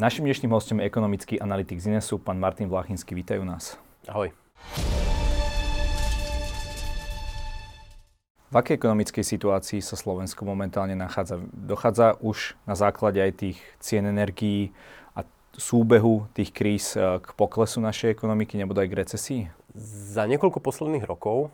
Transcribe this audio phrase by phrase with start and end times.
[0.00, 3.12] Našim dnešným hostom je ekonomický analytik z Inesu, pán Martin Vlachinský.
[3.12, 3.76] Vítajú nás.
[4.08, 4.32] Ahoj.
[8.48, 11.44] V akej ekonomickej situácii sa Slovensko momentálne nachádza?
[11.52, 14.72] Dochádza už na základe aj tých cien energií
[15.12, 19.42] a súbehu tých kríz eh, k poklesu našej ekonomiky, nebo aj k recesii?
[20.16, 21.52] Za niekoľko posledných rokov,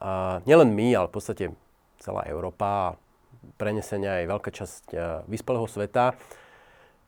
[0.00, 1.44] a nielen my, ale v podstate
[2.00, 2.96] celá Európa,
[3.60, 6.16] prenesenia aj veľká časť eh, vyspelého sveta,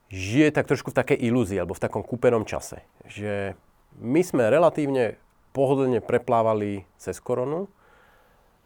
[0.09, 2.81] žije tak trošku v takej ilúzii alebo v takom kúpenom čase.
[3.05, 3.53] Že
[4.01, 5.21] my sme relatívne
[5.53, 7.69] pohodlne preplávali cez koronu,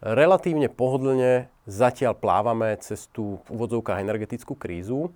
[0.04, 5.12] relatívne pohodlne zatiaľ plávame cez tú v úvodzovkách energetickú krízu.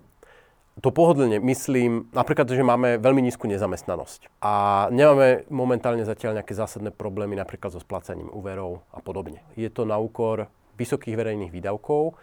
[0.78, 6.94] To pohodlne myslím napríklad, že máme veľmi nízku nezamestnanosť a nemáme momentálne zatiaľ nejaké zásadné
[6.94, 9.42] problémy napríklad so splácaním úverov a podobne.
[9.58, 10.46] Je to na úkor
[10.78, 12.14] vysokých verejných výdavkov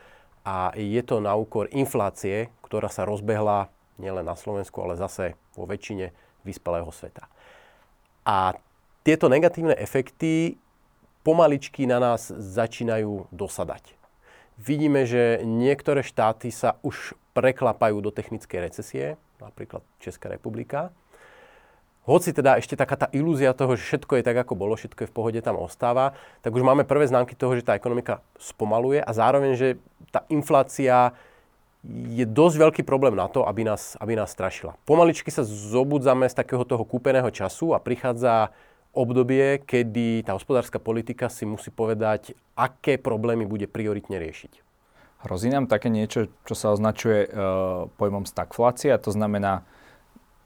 [0.48, 5.67] a je to na úkor inflácie, ktorá sa rozbehla nielen na Slovensku, ale zase vo
[5.67, 6.12] väčšine
[6.45, 7.27] vyspelého sveta.
[8.26, 8.58] A
[9.06, 10.58] tieto negatívne efekty
[11.22, 13.97] pomaličky na nás začínajú dosadať.
[14.55, 19.05] Vidíme, že niektoré štáty sa už preklapajú do technickej recesie,
[19.42, 20.95] napríklad Česká republika.
[22.05, 25.09] Hoci teda ešte taká tá ilúzia toho, že všetko je tak, ako bolo, všetko je
[25.09, 26.14] v pohode, tam ostáva,
[26.45, 29.70] tak už máme prvé známky toho, že tá ekonomika spomaluje a zároveň, že
[30.14, 31.17] tá inflácia
[31.91, 34.73] je dosť veľký problém na to, aby nás, aby nás strašila.
[34.89, 38.50] Pomaličky sa zobudzame z takého toho kúpeného času a prichádza
[38.95, 44.64] obdobie, kedy tá hospodárska politika si musí povedať, aké problémy bude prioritne riešiť.
[45.27, 47.30] Hrozí nám také niečo, čo sa označuje e,
[47.97, 49.66] pojmom stagflácia, to znamená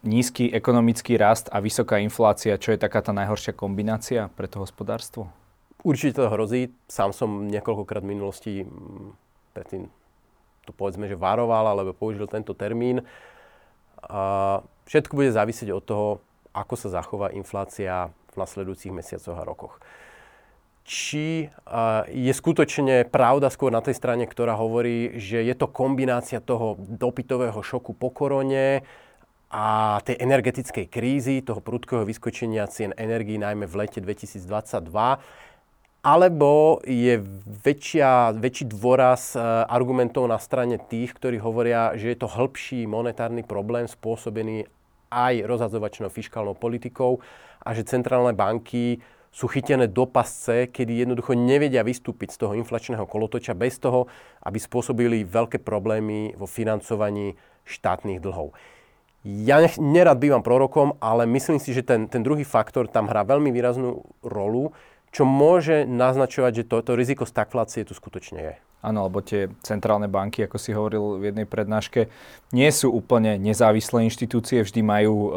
[0.02, 5.28] nízky ekonomický rast a vysoká inflácia, čo je taká tá najhoršia kombinácia pre to hospodárstvo?
[5.84, 6.72] Určite to hrozí.
[6.88, 8.54] Sám som niekoľkokrát v minulosti
[9.56, 9.92] predtým
[10.70, 13.02] to povedzme, že varoval alebo použil tento termín.
[14.06, 16.08] A všetko bude závisieť od toho,
[16.54, 19.82] ako sa zachová inflácia v nasledujúcich mesiacoch a rokoch.
[20.86, 21.50] Či
[22.10, 27.62] je skutočne pravda skôr na tej strane, ktorá hovorí, že je to kombinácia toho dopytového
[27.62, 28.82] šoku po korone
[29.50, 34.46] a tej energetickej krízy, toho prudkého vyskočenia cien energií najmä v lete 2022
[36.00, 42.32] alebo je väčšia, väčší dôraz e, argumentov na strane tých, ktorí hovoria, že je to
[42.32, 44.64] hĺbší monetárny problém spôsobený
[45.12, 47.20] aj rozhadzovačnou fiskálnou politikou
[47.60, 53.06] a že centrálne banky sú chytené do pasce, kedy jednoducho nevedia vystúpiť z toho inflačného
[53.06, 54.10] kolotoča bez toho,
[54.42, 58.56] aby spôsobili veľké problémy vo financovaní štátnych dlhov.
[59.28, 63.52] Ja nerad bývam prorokom, ale myslím si, že ten, ten druhý faktor tam hrá veľmi
[63.52, 64.72] výraznú rolu,
[65.10, 68.56] čo môže naznačovať, že toto to riziko stagflácie tu skutočne je.
[68.80, 72.08] Áno, lebo tie centrálne banky, ako si hovoril v jednej prednáške,
[72.56, 75.32] nie sú úplne nezávislé inštitúcie, vždy majú e,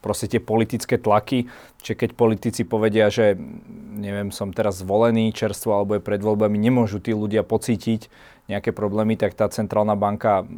[0.00, 1.44] proste tie politické tlaky.
[1.84, 3.36] Čiže keď politici povedia, že
[4.00, 8.08] neviem, som teraz zvolený čerstvo alebo je pred voľbami, nemôžu tí ľudia pocítiť
[8.48, 10.48] nejaké problémy, tak tá centrálna banka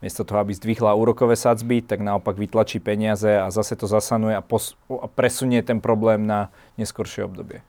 [0.00, 4.42] miesto toho, aby zdvihla úrokové sadzby, tak naopak vytlačí peniaze a zase to zasanuje a,
[4.42, 7.60] pos- a presunie ten problém na neskoršie obdobie.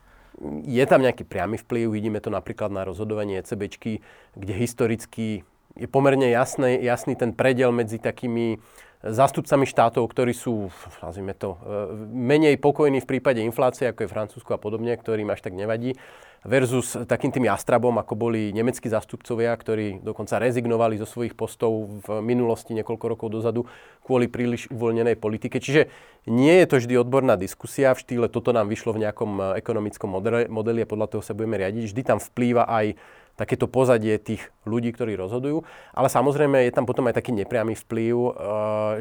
[0.66, 4.02] Je tam nejaký priamy vplyv, vidíme to napríklad na rozhodovanie ECBčky,
[4.34, 8.62] kde historicky je pomerne jasný, jasný ten predel medzi takými
[9.04, 10.72] zástupcami štátov, ktorí sú,
[11.04, 15.44] nazvime to, e, menej pokojní v prípade inflácie, ako je Francúzsko a podobne, ktorým až
[15.44, 16.00] tak nevadí,
[16.48, 22.20] versus takým tým jastrabom, ako boli nemeckí zástupcovia, ktorí dokonca rezignovali zo svojich postov v
[22.20, 23.68] minulosti niekoľko rokov dozadu
[24.04, 25.60] kvôli príliš uvoľnenej politike.
[25.64, 25.88] Čiže
[26.28, 30.10] nie je to vždy odborná diskusia v štýle toto nám vyšlo v nejakom e, ekonomickom
[30.48, 31.92] modeli a podľa toho sa budeme riadiť.
[31.92, 32.96] Vždy tam vplýva aj
[33.34, 35.66] takéto pozadie tých ľudí, ktorí rozhodujú.
[35.94, 38.32] Ale samozrejme je tam potom aj taký nepriamy vplyv, eh,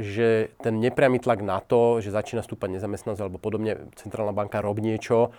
[0.00, 0.28] že
[0.64, 5.30] ten nepriamy tlak na to, že začína stúpať nezamestnanosť alebo podobne, centrálna banka robí niečo,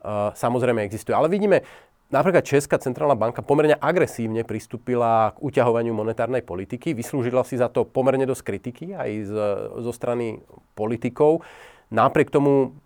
[0.00, 1.12] eh, samozrejme existuje.
[1.12, 1.62] Ale vidíme,
[2.08, 7.84] Napríklad Česká centrálna banka pomerne agresívne pristúpila k uťahovaniu monetárnej politiky, vyslúžila si za to
[7.84, 9.28] pomerne dosť kritiky aj
[9.76, 10.40] zo strany
[10.72, 11.44] politikov.
[11.88, 12.76] Napriek tomu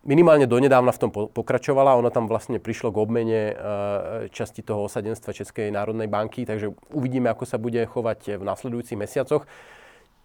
[0.00, 2.00] minimálne donedávna v tom pokračovala.
[2.00, 3.54] Ona tam vlastne prišlo k obmene e,
[4.32, 9.44] časti toho osadenstva Českej národnej banky, takže uvidíme, ako sa bude chovať v nasledujúcich mesiacoch.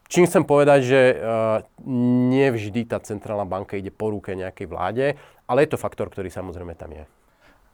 [0.07, 1.15] Čím chcem povedať, že e,
[2.31, 6.71] nevždy tá centrálna banka ide po ruke nejakej vláde, ale je to faktor, ktorý samozrejme
[6.79, 7.03] tam je.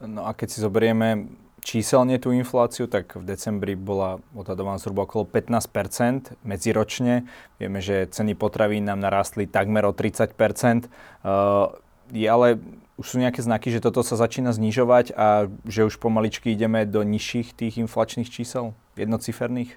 [0.09, 1.29] No a keď si zoberieme
[1.67, 7.27] číselne tú infláciu, tak v decembri bola odhadovaná zhruba okolo 15% medziročne.
[7.59, 11.75] Vieme, že ceny potravín nám narastli takmer o 30 uh,
[12.15, 12.63] je ale
[12.95, 17.03] už sú nejaké znaky, že toto sa začína znižovať a že už pomaličky ideme do
[17.03, 19.75] nižších tých inflačných čísel, jednociferných?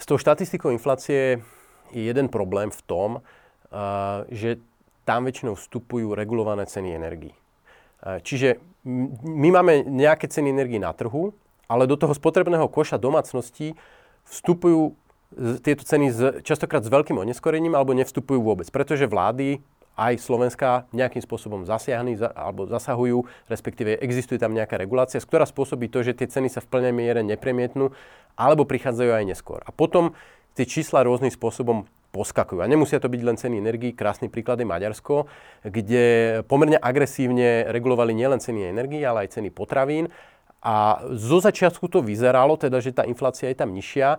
[0.00, 1.44] S tou štatistikou inflácie
[1.92, 3.10] je jeden problém v tom,
[4.32, 4.58] že
[5.04, 7.36] tam väčšinou vstupujú regulované ceny energií.
[8.02, 8.62] Čiže
[9.24, 11.34] my máme nejaké ceny energii na trhu,
[11.68, 13.76] ale do toho spotrebného koša domácností
[14.24, 14.96] vstupujú
[15.60, 19.60] tieto ceny z, častokrát s veľkým oneskorením alebo nevstupujú vôbec, pretože vlády
[19.98, 25.90] aj Slovenska nejakým spôsobom zasiahli za, alebo zasahujú, respektíve existuje tam nejaká regulácia, ktorá spôsobí
[25.90, 27.90] to, že tie ceny sa v plnej miere nepremietnú
[28.38, 29.60] alebo prichádzajú aj neskôr.
[29.66, 30.14] A potom
[30.54, 32.64] tie čísla rôznym spôsobom poskakujú.
[32.64, 33.92] A nemusia to byť len ceny energii.
[33.92, 35.28] Krásny príklad je Maďarsko,
[35.64, 36.04] kde
[36.48, 40.08] pomerne agresívne regulovali nielen ceny energii, ale aj ceny potravín.
[40.64, 44.18] A zo začiatku to vyzeralo, teda, že tá inflácia je tam nižšia,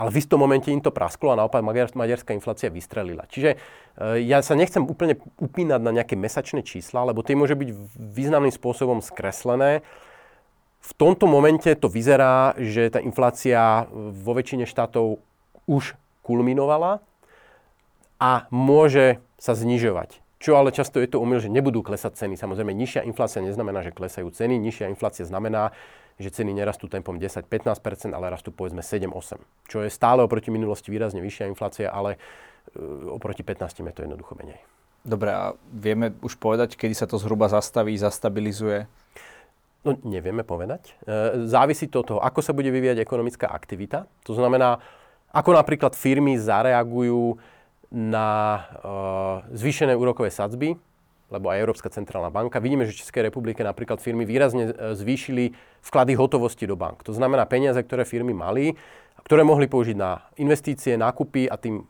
[0.00, 1.60] ale v istom momente im to prasklo a naopak
[1.92, 3.28] maďarská inflácia vystrelila.
[3.28, 3.58] Čiže
[4.00, 8.54] e, ja sa nechcem úplne upínať na nejaké mesačné čísla, lebo tie môže byť významným
[8.54, 9.84] spôsobom skreslené.
[10.80, 15.20] V tomto momente to vyzerá, že tá inflácia vo väčšine štátov
[15.68, 15.92] už
[16.24, 17.04] kulminovala
[18.20, 20.20] a môže sa znižovať.
[20.40, 22.36] Čo ale často je to umil, že nebudú klesať ceny.
[22.36, 24.56] Samozrejme, nižšia inflácia neznamená, že klesajú ceny.
[24.56, 25.72] Nižšia inflácia znamená,
[26.16, 29.40] že ceny nerastú tempom 10-15%, ale rastú povedzme 7-8%.
[29.68, 32.16] Čo je stále oproti minulosti výrazne vyššia inflácia, ale
[32.72, 34.60] e, oproti 15 je to jednoducho menej.
[35.00, 38.84] Dobre, a vieme už povedať, kedy sa to zhruba zastaví, zastabilizuje?
[39.80, 40.92] No, nevieme povedať.
[41.08, 44.04] E, závisí to od toho, ako sa bude vyvíjať ekonomická aktivita.
[44.28, 44.76] To znamená,
[45.32, 47.40] ako napríklad firmy zareagujú
[47.90, 48.60] na e,
[49.58, 50.78] zvýšené úrokové sadzby,
[51.30, 52.62] lebo aj Európska centrálna banka.
[52.62, 55.50] Vidíme, že v Českej republike napríklad firmy výrazne e, zvýšili
[55.82, 57.02] vklady hotovosti do bank.
[57.06, 58.78] To znamená peniaze, ktoré firmy mali,
[59.26, 61.82] ktoré mohli použiť na investície, nákupy a tým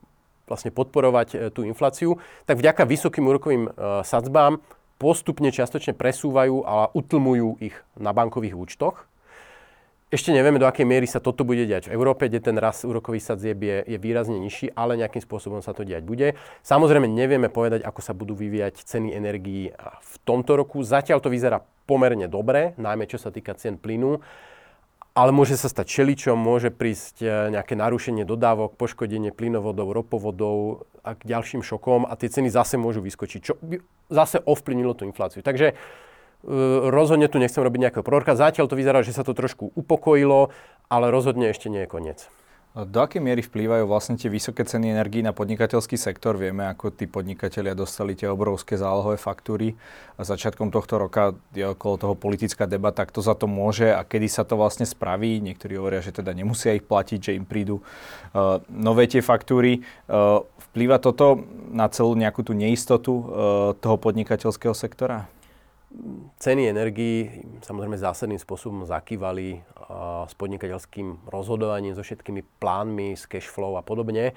[0.48, 2.16] vlastne podporovať e, tú infláciu,
[2.48, 3.68] tak vďaka vysokým úrokovým
[4.00, 4.58] sadzbám
[5.00, 9.09] postupne čiastočne presúvajú a utlmujú ich na bankových účtoch.
[10.10, 13.30] Ešte nevieme, do akej miery sa toto bude diať v Európe, kde ten rast úrokových
[13.30, 16.34] sadzieb je, je výrazne nižší, ale nejakým spôsobom sa to diať bude.
[16.66, 20.82] Samozrejme, nevieme povedať, ako sa budú vyvíjať ceny energií v tomto roku.
[20.82, 24.18] Zatiaľ to vyzerá pomerne dobre, najmä čo sa týka cien plynu.
[25.14, 31.14] Ale môže sa stať čeličom, môže prísť e, nejaké narušenie dodávok, poškodenie plynovodov, ropovodov a
[31.14, 33.78] k ďalším šokom a tie ceny zase môžu vyskočiť, čo by
[34.10, 35.42] zase ovplyvnilo tú infláciu.
[35.42, 35.74] Takže
[36.90, 38.38] rozhodne tu nechcem robiť nejakého proroka.
[38.38, 40.52] Zatiaľ to vyzerá, že sa to trošku upokojilo,
[40.88, 42.20] ale rozhodne ešte nie je koniec.
[42.70, 46.38] Do akej miery vplývajú vlastne tie vysoké ceny energií na podnikateľský sektor?
[46.38, 49.74] Vieme, ako tí podnikatelia dostali tie obrovské zálohové faktúry.
[50.14, 54.30] A začiatkom tohto roka je okolo toho politická debata, kto za to môže a kedy
[54.30, 55.42] sa to vlastne spraví.
[55.42, 59.82] Niektorí hovoria, že teda nemusia ich platiť, že im prídu uh, nové tie faktúry.
[60.06, 61.42] Uh, vplýva toto
[61.74, 63.24] na celú nejakú tú neistotu uh,
[63.82, 65.26] toho podnikateľského sektora?
[66.38, 69.58] Ceny energií samozrejme zásadným spôsobom zakývali
[70.30, 74.32] s podnikateľským rozhodovaním, so všetkými plánmi, s cash flow a podobne.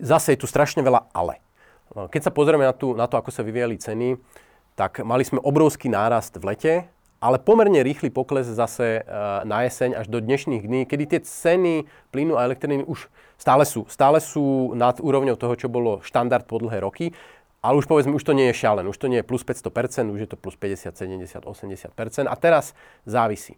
[0.00, 1.44] Zase je tu strašne veľa ale.
[1.92, 4.16] Keď sa pozrieme na, tú, na to, ako sa vyvíjali ceny,
[4.72, 6.74] tak mali sme obrovský nárast v lete,
[7.16, 9.04] ale pomerne rýchly pokles zase
[9.44, 13.88] na jeseň až do dnešných dní, kedy tie ceny plynu a elektriny už stále sú,
[13.88, 17.12] stále sú nad úrovňou toho, čo bolo štandard po dlhé roky.
[17.64, 20.20] Ale už povedzme, už to nie je šialené, už to nie je plus 500%, už
[20.24, 22.30] je to plus 50, 70, 80%.
[22.30, 22.76] A teraz
[23.08, 23.56] závisí.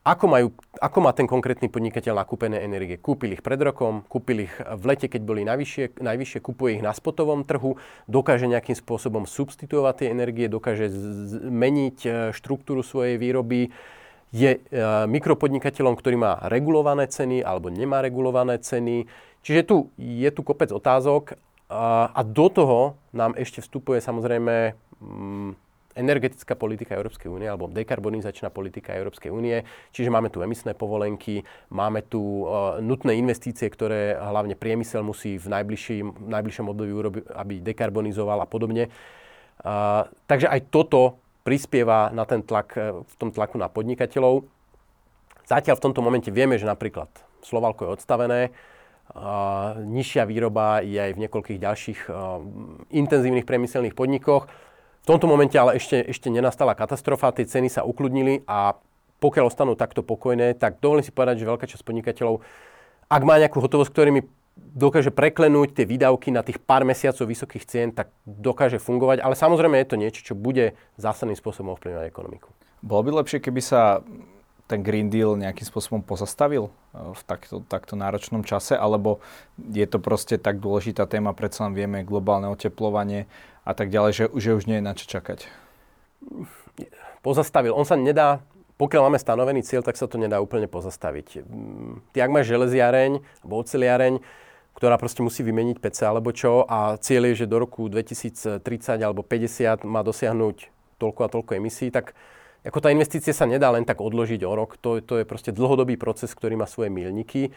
[0.00, 2.96] Ako, majú, ako má ten konkrétny podnikateľ nakúpené energie?
[2.96, 6.96] Kúpil ich pred rokom, kúpil ich v lete, keď boli najvyššie, najvyššie kúpuje ich na
[6.96, 7.76] spotovom trhu,
[8.08, 10.88] dokáže nejakým spôsobom substituovať tie energie, dokáže
[11.44, 13.68] zmeniť e, štruktúru svojej výroby,
[14.32, 14.60] je e,
[15.04, 19.04] mikropodnikateľom, ktorý má regulované ceny alebo nemá regulované ceny.
[19.44, 21.36] Čiže tu je tu kopec otázok
[21.70, 25.50] a do toho nám ešte vstupuje samozrejme mm,
[25.94, 29.62] energetická politika Európskej únie alebo dekarbonizačná politika Európskej únie.
[29.90, 35.46] Čiže máme tu emisné povolenky, máme tu uh, nutné investície, ktoré hlavne priemysel musí v
[35.50, 38.86] najbližším, najbližšom období urobiť, aby dekarbonizoval a podobne.
[39.60, 44.44] Uh, takže aj toto prispieva na ten tlak, e, v tom tlaku na podnikateľov.
[45.48, 47.08] Zatiaľ v tomto momente vieme, že napríklad
[47.40, 48.40] Slovalko je odstavené,
[49.84, 52.00] nižšia výroba je aj v niekoľkých ďalších
[52.94, 54.46] intenzívnych priemyselných podnikoch.
[55.00, 58.76] V tomto momente ale ešte, ešte nenastala katastrofa, tie ceny sa ukludnili a
[59.20, 62.40] pokiaľ ostanú takto pokojné, tak dovolím si povedať, že veľká časť podnikateľov,
[63.10, 64.20] ak má nejakú hotovosť, ktorými
[64.60, 69.24] dokáže preklenúť tie výdavky na tých pár mesiacov vysokých cien, tak dokáže fungovať.
[69.24, 72.48] Ale samozrejme je to niečo, čo bude zásadným spôsobom ovplyvňovať ekonomiku.
[72.80, 74.04] Bolo by lepšie, keby sa
[74.70, 79.18] ten Green Deal nejakým spôsobom pozastavil eh, v takto, takto náročnom čase, alebo
[79.58, 83.26] je to proste tak dôležitá téma, predsa len vieme globálne oteplovanie
[83.66, 85.50] a tak ďalej, že, že už nie je na čo čakať?
[87.20, 87.74] Pozastavil.
[87.74, 88.40] On sa nedá,
[88.80, 91.44] pokiaľ máme stanovený cieľ, tak sa to nedá úplne pozastaviť.
[92.14, 94.14] Ty, ak máš železiareň alebo oceliareň,
[94.80, 98.64] ktorá proste musí vymeniť PC alebo čo a cieľ je, že do roku 2030
[99.04, 102.16] alebo 50 má dosiahnuť toľko a toľko emisí, tak
[102.64, 105.96] ako tá investícia sa nedá len tak odložiť o rok, to, to je proste dlhodobý
[105.96, 107.52] proces, ktorý má svoje milníky.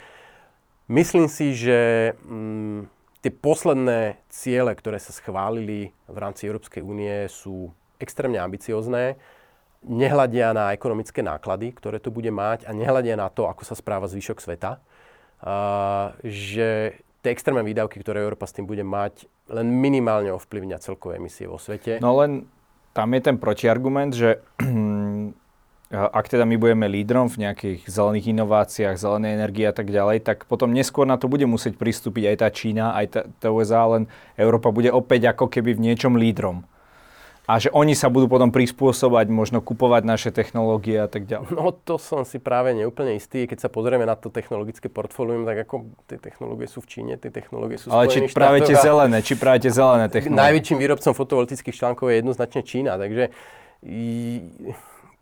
[0.88, 2.88] Myslím si, že mm,
[3.24, 9.16] tie posledné ciele, ktoré sa schválili v rámci Európskej únie sú extrémne ambiciozné,
[9.84, 14.08] nehľadia na ekonomické náklady, ktoré to bude mať a nehľadia na to, ako sa správa
[14.08, 14.80] zvyšok sveta.
[15.44, 21.20] Uh, že tie extrémne výdavky, ktoré Európa s tým bude mať, len minimálne ovplyvňa celkové
[21.20, 22.00] emisie vo svete.
[22.00, 22.48] No len
[22.96, 24.40] tam je ten protiargument, že
[25.92, 30.48] ak teda my budeme lídrom v nejakých zelených inováciách, zelenej energii a tak ďalej, tak
[30.48, 34.08] potom neskôr na to bude musieť pristúpiť aj tá Čína, aj tá, tá USA, len
[34.40, 36.64] Európa bude opäť ako keby v niečom lídrom
[37.44, 41.52] a že oni sa budú potom prispôsobať, možno kupovať naše technológie a tak ďalej.
[41.52, 43.44] No to som si práve neúplne istý.
[43.44, 47.28] Keď sa pozrieme na to technologické portfólium, tak ako tie technológie sú v Číne, tie
[47.28, 50.40] technológie sú Ale či práve tie zelené, či práve tie zelené technológie.
[50.40, 53.28] Najväčším výrobcom fotovoltických článkov je jednoznačne Čína, takže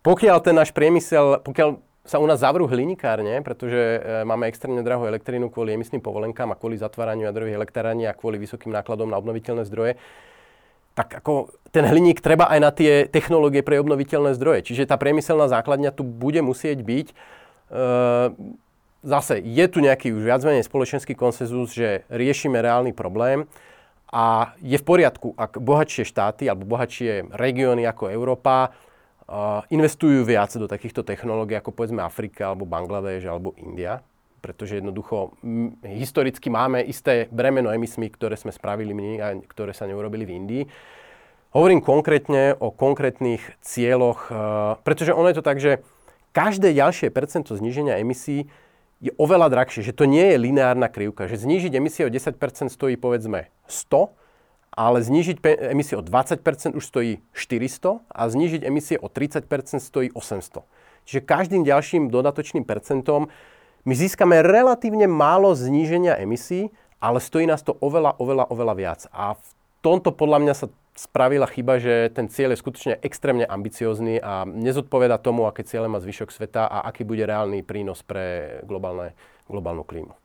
[0.03, 5.07] pokiaľ ten náš priemysel, pokiaľ sa u nás zavrú hlinikárne, pretože e, máme extrémne drahú
[5.07, 9.63] elektrínu kvôli emisným povolenkám a kvôli zatváraniu jadrových elektrární a kvôli vysokým nákladom na obnoviteľné
[9.63, 9.95] zdroje,
[10.99, 14.67] tak ako ten hliník treba aj na tie technológie pre obnoviteľné zdroje.
[14.67, 17.07] Čiže tá priemyselná základňa tu bude musieť byť.
[17.07, 17.13] E,
[19.07, 23.47] zase je tu nejaký už viac menej spoločenský konsenzus, že riešime reálny problém
[24.11, 28.75] a je v poriadku, ak bohatšie štáty alebo bohatšie regióny ako Európa
[29.71, 34.03] investujú viac do takýchto technológií ako povedzme Afrika alebo Bangladeš alebo India
[34.43, 39.87] pretože jednoducho m, historicky máme isté bremeno emismi, ktoré sme spravili my a ktoré sa
[39.87, 40.63] neurobili v Indii.
[41.55, 44.35] Hovorím konkrétne o konkrétnych cieľoch, uh,
[44.83, 45.79] pretože ono je to tak, že
[46.35, 48.51] každé ďalšie percento zníženia emisí
[48.99, 52.35] je oveľa drahšie, že to nie je lineárna krivka, že znížiť emisie o 10%
[52.67, 54.11] stojí povedzme 100,
[54.73, 56.41] ale znížiť pe- emisie o 20%
[56.73, 59.45] už stojí 400 a znížiť emisie o 30%
[59.79, 60.65] stojí 800.
[61.05, 63.29] Čiže každým ďalším dodatočným percentom
[63.83, 66.71] my získame relatívne málo zníženia emisí,
[67.03, 69.01] ale stojí nás to oveľa, oveľa, oveľa viac.
[69.11, 69.49] A v
[69.83, 75.19] tomto podľa mňa sa spravila chyba, že ten cieľ je skutočne extrémne ambiciózny a nezodpoveda
[75.19, 79.11] tomu, aké ciele má zvyšok sveta a aký bude reálny prínos pre globálne,
[79.51, 80.15] globálnu klímu.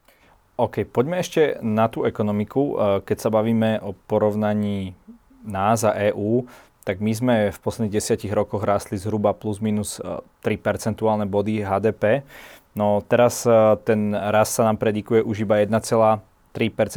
[0.59, 2.62] OK, poďme ešte na tú ekonomiku.
[2.62, 2.75] E,
[3.07, 4.99] keď sa bavíme o porovnaní
[5.47, 6.50] nás a EÚ,
[6.83, 11.62] tak my sme v posledných desiatich rokoch rástli zhruba plus minus 3 e, percentuálne body
[11.62, 12.27] HDP.
[12.75, 13.55] No teraz e,
[13.87, 16.27] ten rast sa nám predikuje už iba 1,3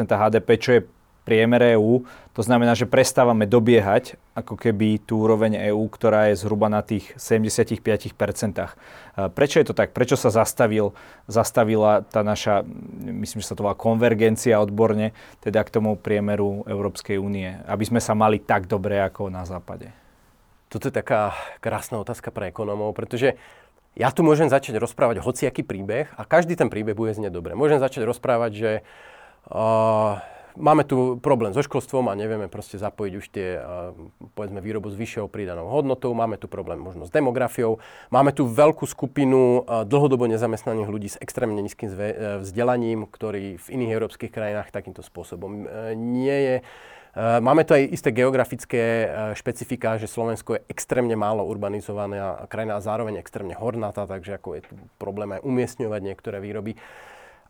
[0.09, 0.81] HDP, čo je
[1.21, 2.01] priemer EÚ.
[2.31, 7.11] To znamená, že prestávame dobiehať ako keby tú úroveň EÚ, ktorá je zhruba na tých
[7.19, 8.09] 75%.
[8.09, 8.67] E,
[9.29, 9.91] prečo je to tak?
[9.91, 10.95] Prečo sa zastavil,
[11.27, 12.63] zastavila tá naša,
[13.03, 15.11] myslím, že sa to volá konvergencia odborne,
[15.43, 19.91] teda k tomu priemeru Európskej únie, aby sme sa mali tak dobre ako na západe?
[20.71, 23.35] Toto je taká krásna otázka pre ekonomov, pretože
[23.91, 27.59] ja tu môžem začať rozprávať hociaký príbeh a každý ten príbeh bude znieť dobre.
[27.59, 28.71] Môžem začať rozprávať, že
[29.51, 30.15] uh,
[30.57, 33.59] máme tu problém so školstvom a nevieme proste zapojiť už tie,
[34.33, 37.79] povedzme, výrobu s vyššou pridanou hodnotou, máme tu problém možno s demografiou,
[38.11, 41.91] máme tu veľkú skupinu dlhodobo nezamestnaných ľudí s extrémne nízkym
[42.41, 46.55] vzdelaním, ktorí v iných európskych krajinách takýmto spôsobom uh, nie je
[47.11, 52.85] Eh, máme tu aj isté geografické špecifika, že Slovensko je extrémne málo urbanizovaná krajina a
[52.85, 56.79] zároveň extrémne hornatá, takže ako je tu problém aj umiestňovať niektoré výroby.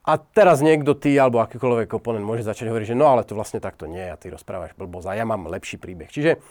[0.01, 3.62] A teraz niekto ty alebo akýkoľvek oponent môže začať hovoriť, že no ale to vlastne
[3.62, 6.10] takto nie a ty rozprávaš blbosť a ja mám lepší príbeh.
[6.10, 6.41] Čiže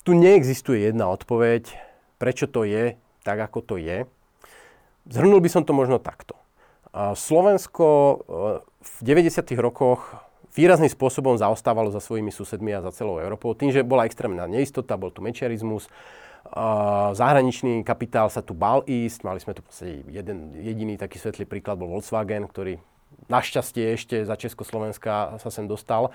[0.00, 1.76] tu neexistuje jedna odpoveď,
[2.16, 4.08] prečo to je tak, ako to je.
[5.12, 6.40] Zhrnul by som to možno takto.
[6.96, 8.16] Slovensko eh,
[8.64, 9.44] v 90.
[9.60, 10.16] rokoch
[10.56, 13.52] výrazným spôsobom zaostávalo za svojimi susedmi a za celou Európou.
[13.52, 15.92] Tým, že bola extrémna neistota, bol tu mečiarizmus,
[17.16, 19.62] zahraničný kapitál sa tu bal ísť, mali sme tu
[20.10, 22.78] jeden jediný taký svetlý príklad bol Volkswagen, ktorý
[23.26, 26.14] našťastie ešte za Československa sa sem dostal.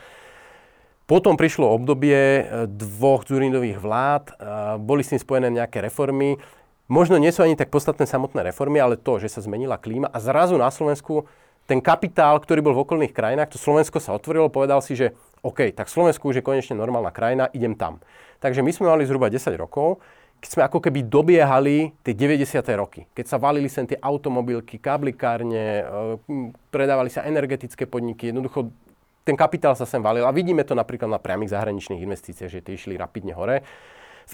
[1.09, 4.33] Potom prišlo obdobie e, dvoch Zurinových vlád, e,
[4.79, 6.39] boli s tým spojené nejaké reformy.
[6.87, 10.17] Možno nie sú ani tak podstatné samotné reformy, ale to, že sa zmenila klíma a
[10.23, 11.27] zrazu na Slovensku
[11.67, 15.11] ten kapitál, ktorý bol v okolných krajinách, to Slovensko sa otvorilo, povedal si, že
[15.43, 17.99] OK, tak Slovensku už je konečne normálna krajina, idem tam.
[18.41, 20.01] Takže my sme mali zhruba 10 rokov,
[20.41, 22.65] keď sme ako keby dobiehali tie 90.
[22.73, 23.05] roky.
[23.13, 26.27] Keď sa valili sem tie automobilky, kablikárne, e,
[26.73, 28.73] predávali sa energetické podniky, jednoducho
[29.21, 32.73] ten kapitál sa sem valil a vidíme to napríklad na priamých zahraničných investíciách, že tie
[32.73, 33.61] išli rapidne hore.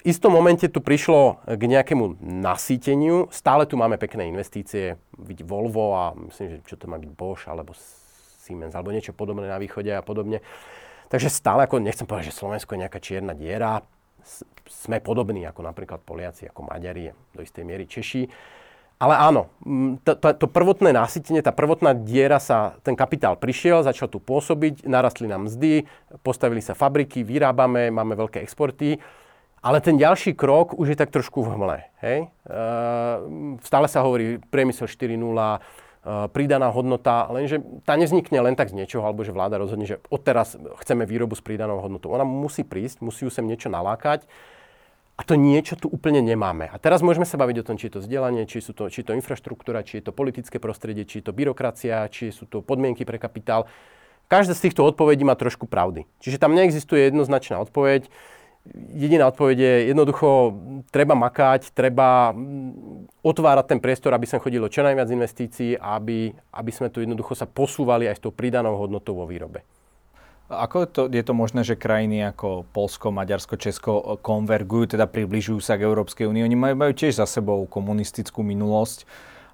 [0.08, 3.28] istom momente tu prišlo k nejakému nasýteniu.
[3.28, 7.44] Stále tu máme pekné investície, vidí Volvo a myslím, že čo to má byť Bosch
[7.52, 7.76] alebo
[8.40, 10.40] Siemens, alebo niečo podobné na východe a podobne.
[11.12, 13.80] Takže stále, ako nechcem povedať, že Slovensko je nejaká čierna diera,
[14.70, 18.28] sme podobní ako napríklad Poliaci, ako Maďari, do istej miery Češi.
[18.98, 19.46] Ale áno,
[20.02, 24.90] to, to, to prvotné násytenie, tá prvotná diera sa, ten kapitál prišiel, začal tu pôsobiť,
[24.90, 25.86] narastli nám mzdy,
[26.26, 28.98] postavili sa fabriky, vyrábame, máme veľké exporty.
[29.62, 31.78] Ale ten ďalší krok už je tak trošku v hmle.
[32.02, 32.26] Hej?
[32.26, 32.58] E,
[33.62, 35.58] stále sa hovorí priemysel 4.0, e,
[36.34, 40.58] pridaná hodnota, lenže tá nevznikne len tak z niečoho, alebo že vláda rozhodne, že odteraz
[40.82, 42.10] chceme výrobu s pridanou hodnotou.
[42.14, 44.26] Ona musí prísť, musí ju sem niečo nalákať
[45.18, 46.70] a to niečo tu úplne nemáme.
[46.70, 49.02] A teraz môžeme sa baviť o tom, či je to vzdelanie, či, sú to, či
[49.02, 52.62] je to infraštruktúra, či je to politické prostredie, či je to byrokracia, či sú to
[52.62, 53.66] podmienky pre kapitál.
[54.30, 56.06] Každá z týchto odpovedí má trošku pravdy.
[56.22, 58.06] Čiže tam neexistuje jednoznačná odpoveď.
[58.94, 60.54] Jediná odpoveď je jednoducho,
[60.94, 66.30] treba makať, treba mm, otvárať ten priestor, aby sa chodilo čo najviac investícií a aby,
[66.30, 69.66] aby sme tu jednoducho sa posúvali aj s tou pridanou hodnotou vo výrobe.
[70.48, 75.76] Ako to, je to možné, že krajiny ako Polsko, Maďarsko, Česko konvergujú, teda približujú sa
[75.76, 76.40] k Európskej únii?
[76.40, 79.04] Oni majú, majú tiež za sebou komunistickú minulosť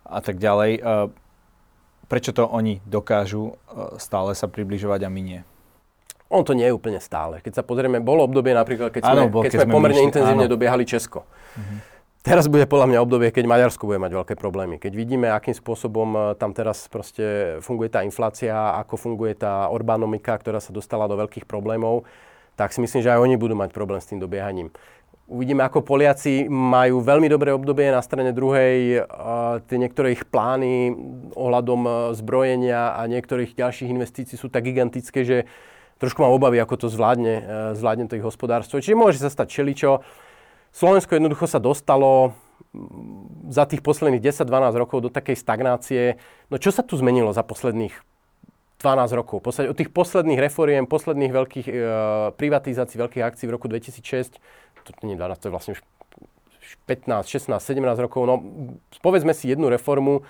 [0.06, 0.72] a tak ďalej.
[0.78, 0.80] E,
[2.06, 5.40] prečo to oni dokážu e, stále sa približovať a my nie?
[6.30, 7.42] On to nie je úplne stále.
[7.42, 10.46] Keď sa pozrieme, bolo obdobie napríklad, keď sme, bol, keď, keď sme pomerne myšli, intenzívne
[10.46, 10.54] áno.
[10.54, 11.26] dobiehali Česko.
[11.26, 11.93] Uh-huh.
[12.24, 14.80] Teraz bude podľa mňa obdobie, keď Maďarsko bude mať veľké problémy.
[14.80, 20.32] Keď vidíme, akým spôsobom e, tam teraz proste funguje tá inflácia, ako funguje tá Orbánomika,
[20.40, 22.08] ktorá sa dostala do veľkých problémov,
[22.56, 24.72] tak si myslím, že aj oni budú mať problém s tým dobiehaním.
[25.28, 29.04] Uvidíme, ako Poliaci majú veľmi dobré obdobie na strane druhej.
[29.68, 30.96] Tie niektoré ich plány
[31.36, 35.44] ohľadom e, zbrojenia a niektorých ďalších investícií sú tak gigantické, že
[36.00, 37.42] trošku mám obavy, ako to zvládne, e,
[37.76, 38.80] zvládne to ich hospodárstvo.
[38.80, 40.00] Čiže môže sa stať čeličo.
[40.74, 42.34] Slovensko jednoducho sa dostalo
[42.74, 46.18] mm, za tých posledných 10-12 rokov do takej stagnácie.
[46.50, 47.94] No čo sa tu zmenilo za posledných
[48.82, 49.38] 12 rokov?
[49.38, 51.74] Posled, od tých posledných reforiem, posledných veľkých e,
[52.34, 54.42] privatizácií, veľkých akcií v roku 2006,
[54.82, 55.80] to nie 12, to je vlastne už
[56.90, 58.34] 15, 16, 17 rokov, no
[59.00, 60.26] povedzme si jednu reformu,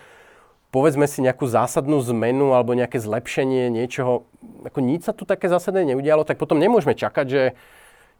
[0.70, 4.26] povedzme si nejakú zásadnú zmenu alebo nejaké zlepšenie niečoho,
[4.62, 7.42] ako nič sa tu také zásadné neudialo, tak potom nemôžeme čakať, že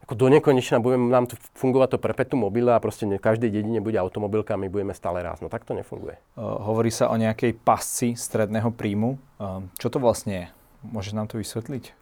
[0.05, 3.81] ako do nekonečna budeme nám tu fungovať to perpetuum mobile a proste ne, každej dedine
[3.81, 5.41] bude automobilka a my budeme stále raz.
[5.41, 6.21] No tak to nefunguje.
[6.37, 9.17] Uh, hovorí sa o nejakej pasci stredného príjmu.
[9.41, 10.45] Uh, čo to vlastne je?
[10.85, 11.97] Môžeš nám to vysvetliť?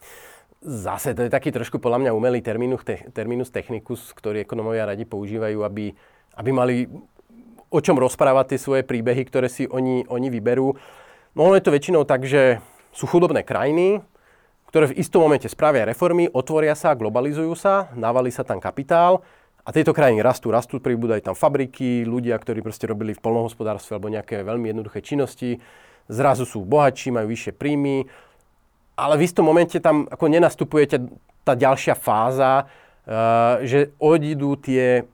[0.63, 5.07] Zase, to je taký trošku podľa mňa umelý terminus, te, terminus technicus, ktorý ekonomovia radi
[5.07, 5.95] používajú, aby,
[6.35, 6.91] aby mali
[7.73, 10.75] o čom rozprávať tie svoje príbehy, ktoré si oni, oni vyberú.
[11.33, 12.59] No ono je to väčšinou tak, že
[12.93, 14.05] sú chudobné krajiny,
[14.73, 19.21] ktoré v istom momente spravia reformy, otvoria sa, globalizujú sa, navalí sa tam kapitál
[19.61, 24.09] a tieto krajiny rastú, rastú, pribúdajú tam fabriky, ľudia, ktorí proste robili v polnohospodárstve alebo
[24.09, 25.61] nejaké veľmi jednoduché činnosti,
[26.09, 28.09] zrazu sú bohatší, majú vyššie príjmy,
[28.97, 30.89] ale v istom momente tam ako nenastupuje
[31.45, 35.05] tá ďalšia fáza, uh, že odídu tie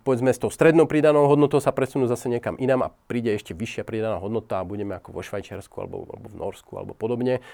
[0.00, 3.84] povedzme s tou strednou pridanou hodnotou sa presunú zase niekam inám a príde ešte vyššia
[3.84, 7.44] pridaná hodnota a budeme ako vo Švajčiarsku alebo, alebo v Norsku alebo podobne.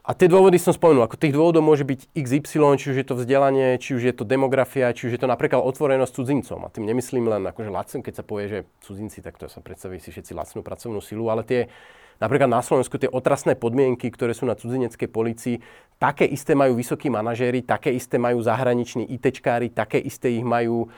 [0.00, 1.04] A tie dôvody som spomenul.
[1.04, 4.24] Ako tých dôvodov môže byť XY, či už je to vzdelanie, či už je to
[4.24, 6.64] demografia, či už je to napríklad otvorenosť cudzincom.
[6.64, 10.00] A tým nemyslím len akože lacnú, keď sa povie, že cudzinci, tak to sa predstaví
[10.00, 11.68] si všetci lacnú pracovnú silu, ale tie
[12.16, 15.56] napríklad na Slovensku tie otrasné podmienky, ktoré sú na cudzineckej policii,
[16.00, 20.88] také isté majú vysokí manažéri, také isté majú zahraniční ITčkári, také isté ich majú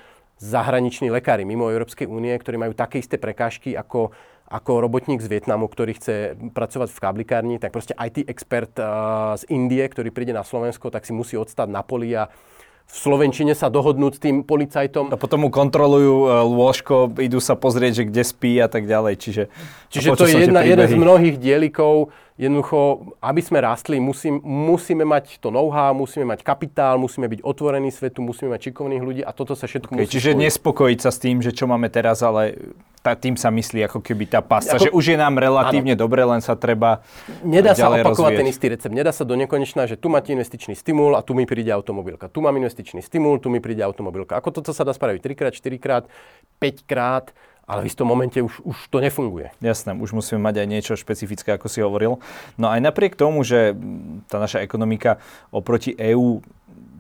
[0.43, 4.11] zahraniční lekári mimo Európskej únie, ktorí majú také isté prekážky ako
[4.53, 9.49] ako robotník z Vietnamu, ktorý chce pracovať v kablikárni, tak proste IT expert uh, z
[9.49, 12.29] Indie, ktorý príde na Slovensko, tak si musí odstať na poli a
[12.83, 15.09] v Slovenčine sa dohodnúť s tým policajtom.
[15.09, 19.15] A potom mu kontrolujú uh, lôžko, idú sa pozrieť, že kde spí a tak ďalej.
[19.17, 19.43] Čiže,
[19.89, 22.13] Čiže to je jedna, jeden z mnohých dielikov.
[22.41, 27.93] Jednoducho, aby sme rastli, musím, musíme mať to know-how, musíme mať kapitál, musíme byť otvorení
[27.93, 30.45] svetu, musíme mať šikovných ľudí a toto sa všetko okay, musí Čiže spojiť.
[30.49, 32.57] nespokojiť sa s tým, že čo máme teraz, ale
[33.03, 36.23] tá, tým sa myslí ako keby tá pasta, ako, že už je nám relatívne dobre,
[36.23, 37.03] len sa treba
[37.43, 38.39] Nedá sa opakovať rozvíjať.
[38.39, 41.43] ten istý recept, nedá sa do nekonečna, že tu máte investičný stimul a tu mi
[41.43, 42.31] príde automobilka.
[42.31, 44.39] Tu mám investičný stimul, tu mi príde automobilka.
[44.39, 46.05] Ako toto sa dá spraviť 3 krát, 4 krát,
[46.63, 47.35] 5 krát,
[47.73, 49.49] ale v istom momente už, už to nefunguje.
[49.65, 52.21] Jasné, už musíme mať aj niečo špecifické, ako si hovoril.
[52.61, 53.73] No aj napriek tomu, že
[54.29, 55.17] tá naša ekonomika
[55.49, 56.45] oproti EÚ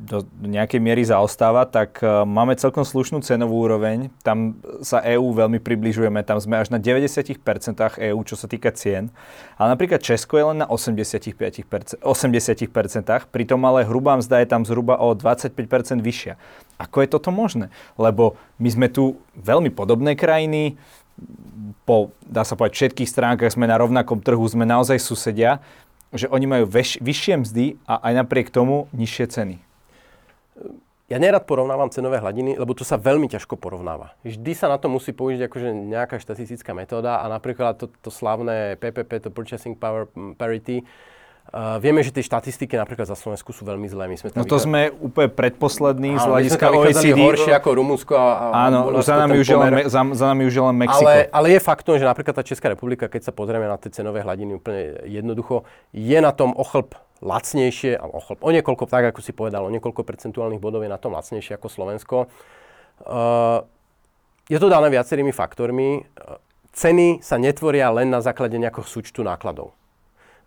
[0.02, 4.10] do nejakej miery zaostáva, tak uh, máme celkom slušnú cenovú úroveň.
[4.26, 7.38] Tam sa EÚ veľmi približujeme, tam sme až na 90%
[8.10, 9.14] EÚ, čo sa týka cien.
[9.54, 14.98] Ale napríklad Česko je len na 85%, 80%, pritom ale hrubá mzda je tam zhruba
[14.98, 15.54] o 25%
[16.02, 16.34] vyššia.
[16.82, 17.70] Ako je toto možné?
[17.94, 20.74] Lebo my sme tu veľmi podobné krajiny,
[21.86, 25.62] po, dá sa povedať, všetkých stránkach sme na rovnakom trhu, sme naozaj susedia,
[26.12, 26.64] že oni majú
[27.00, 29.71] vyššie mzdy a aj napriek tomu nižšie ceny?
[31.12, 34.16] Ja nerad porovnávam cenové hladiny, lebo to sa veľmi ťažko porovnáva.
[34.24, 38.80] Vždy sa na to musí použiť akože nejaká štatistická metóda a napríklad to, to slavné
[38.80, 40.08] PPP, to Purchasing Power
[40.40, 40.80] Parity,
[41.52, 44.08] Uh, vieme, že tie štatistiky napríklad za Slovensku sú veľmi zlé.
[44.08, 44.64] My sme no to vychá...
[44.64, 47.12] sme úplne predposlední z hľadiska OECD.
[47.12, 50.62] horšie ako Rumunsko a, a Áno, za nami, už len, za, za nami už je
[50.64, 51.04] len Mexiko.
[51.04, 54.24] Ale, ale je faktom, že napríklad tá Česká republika, keď sa pozrieme na tie cenové
[54.24, 59.68] hladiny úplne jednoducho, je na tom ochlb lacnejšie, ochlb, o niekoľko, tak ako si povedal,
[59.68, 62.16] o niekoľko percentuálnych bodov je na tom lacnejšie ako Slovensko.
[63.04, 63.60] Uh,
[64.48, 66.00] je to dané viacerými faktormi.
[66.72, 69.76] Ceny sa netvoria len na základe nejakého súčtu nákladov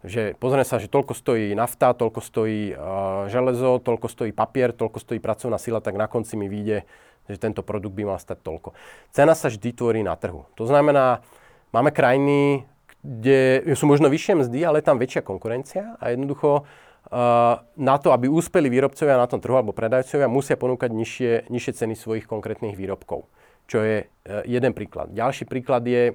[0.06, 5.02] že pozrieme sa, že toľko stojí nafta, toľko stojí uh, železo, toľko stojí papier, toľko
[5.02, 6.86] stojí pracovná sila, tak na konci mi vyjde,
[7.26, 8.78] že tento produkt by mal stať toľko.
[9.10, 10.46] Cena sa vždy tvorí na trhu.
[10.56, 11.26] To znamená,
[11.74, 12.70] máme krajiny,
[13.02, 18.14] kde sú možno vyššie mzdy, ale je tam väčšia konkurencia a jednoducho uh, na to,
[18.14, 22.78] aby úspeli výrobcovia na tom trhu alebo predajcovia, musia ponúkať nižšie, nižšie ceny svojich konkrétnych
[22.78, 23.26] výrobkov.
[23.66, 25.14] Čo je uh, jeden príklad.
[25.14, 26.14] Ďalší príklad je,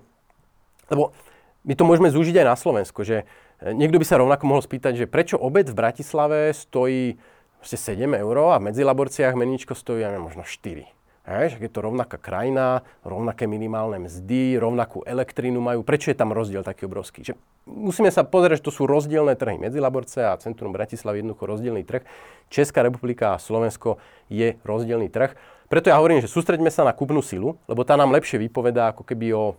[0.91, 1.15] lebo
[1.61, 3.29] my to môžeme zúžiť aj na Slovensko, že
[3.61, 7.21] Niekto by sa rovnako mohol spýtať, že prečo obed v Bratislave stojí
[7.61, 10.89] 7 eur a v Medzilaborciach meníčko stojí, neviem, možno 4.
[11.31, 15.85] Hej, je to rovnaká krajina, rovnaké minimálne mzdy, rovnakú elektrínu majú.
[15.85, 17.21] Prečo je tam rozdiel taký obrovský?
[17.23, 17.37] Že
[17.69, 19.61] musíme sa pozrieť, že to sú rozdielne trhy.
[19.61, 22.09] Medzilaborce a Centrum Bratislavy jednoducho rozdielný trh.
[22.49, 24.01] Česká republika a Slovensko
[24.33, 25.37] je rozdielný trh.
[25.69, 29.05] Preto ja hovorím, že sústreďme sa na kúpnu silu, lebo tá nám lepšie vypovedá ako
[29.05, 29.55] keby o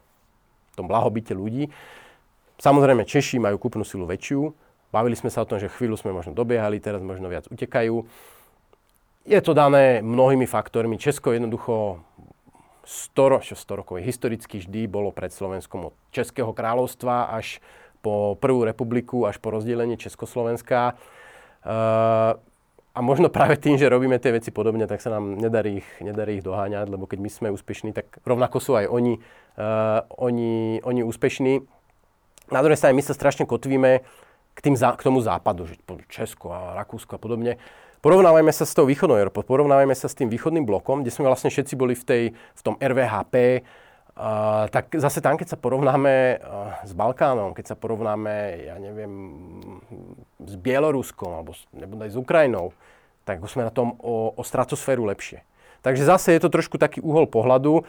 [0.73, 1.69] tom blahobite ľudí.
[2.61, 4.53] Samozrejme, Češi majú kúpnu silu väčšiu.
[4.93, 8.05] Bavili sme sa o tom, že chvíľu sme možno dobiehali, teraz možno viac utekajú.
[9.25, 11.01] Je to dané mnohými faktormi.
[11.01, 12.05] Česko jednoducho
[12.85, 17.57] 100, 100 rokov historicky vždy bolo pred Slovenskom od Českého kráľovstva až
[18.05, 20.97] po Prvú republiku, až po rozdelenie Československa.
[21.65, 22.37] Uh,
[22.91, 26.41] a možno práve tým, že robíme tie veci podobne, tak sa nám nedarí ich, nedarí
[26.41, 29.17] ich doháňať, lebo keď my sme úspešní, tak rovnako sú aj oni,
[29.57, 31.80] uh, oni, oni úspešní.
[32.51, 34.03] Na druhej strane my sa strašne kotvíme
[34.51, 35.79] k, tým, k tomu západu, že
[36.11, 37.55] Česko a Rakúsko a podobne.
[38.03, 41.53] Porovnávajme sa s tou východnou Európou, porovnávajme sa s tým východným blokom, kde sme vlastne
[41.53, 43.63] všetci boli v, tej, v tom RVHP,
[44.11, 49.07] Uh, tak zase tam, keď sa porovnáme uh, s Balkánom, keď sa porovnáme, ja neviem,
[50.35, 51.55] s Bieloruskom alebo
[52.03, 52.75] aj s Ukrajinou,
[53.23, 55.47] tak sme na tom o, o stratosféru lepšie.
[55.79, 57.87] Takže zase je to trošku taký uhol pohľadu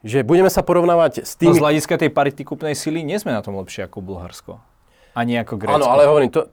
[0.00, 1.52] že budeme sa porovnávať s tým...
[1.52, 4.52] No z hľadiska tej parity kúpnej sily nie sme na tom lepšie ako Bulharsko.
[5.12, 5.76] Ani ako Grécko.
[5.76, 6.48] Áno, ale hovorím, to,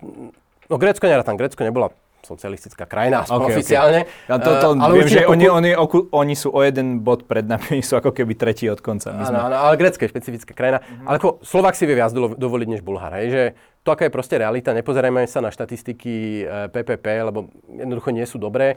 [0.67, 1.93] no Grécko nerátam, Grécko nebola
[2.27, 3.99] socialistická krajina, aspoň okay, oficiálne.
[4.03, 4.27] Okay.
[4.27, 7.23] Ja to, to uh, ale viem, že oni, oni, oku, oni sú o jeden bod
[7.23, 9.15] pred nami, sú ako keby tretí od konca.
[9.15, 10.83] My áno, áno, ale Grécko je špecifická krajina.
[10.83, 11.07] Mm-hmm.
[11.07, 13.15] Ale ako Slovak si vie viac dovoliť než Bulhar.
[13.21, 13.43] Hej, že
[13.87, 16.43] to, aká je proste realita, nepozerajme sa na štatistiky
[16.75, 18.75] PPP, lebo jednoducho nie sú dobré.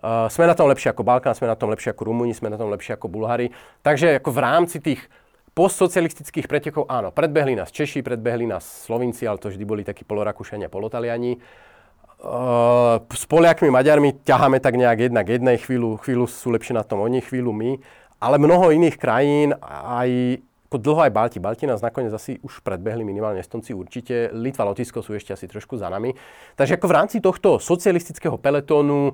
[0.00, 2.56] Uh, sme na tom lepšie ako Balkán, sme na tom lepšie ako Rumúni, sme na
[2.56, 3.52] tom lepšie ako Bulhári.
[3.84, 5.04] Takže ako v rámci tých
[5.52, 10.72] postsocialistických pretekov, áno, predbehli nás Češi, predbehli nás Slovinci, ale to vždy boli takí polorakúšania,
[10.72, 11.36] polotaliani.
[12.22, 16.86] Uh, s Poliakmi, Maďarmi ťaháme tak nejak jedna k jednej, chvíľu, chvíľu sú lepšie na
[16.86, 17.76] tom oni, chvíľu my.
[18.22, 20.40] Ale mnoho iných krajín, aj
[20.72, 21.36] ako dlho aj Balti.
[21.36, 24.32] Balti nás nakoniec asi už predbehli, minimálne Estonci určite.
[24.32, 26.16] Litva, Lotisko sú ešte asi trošku za nami.
[26.56, 29.12] Takže ako v rámci tohto socialistického peletónu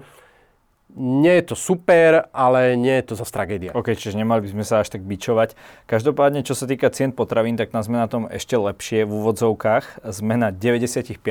[0.99, 3.71] nie je to super, ale nie je to zase tragédia.
[3.73, 5.55] OK, čiže nemali by sme sa až tak bičovať.
[5.87, 10.11] Každopádne, čo sa týka cien potravín, tak nám sme na tom ešte lepšie v úvodzovkách.
[10.11, 11.23] Sme na 95%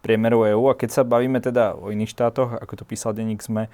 [0.00, 3.68] priemeru EÚ a keď sa bavíme teda o iných štátoch, ako to písal denník sme,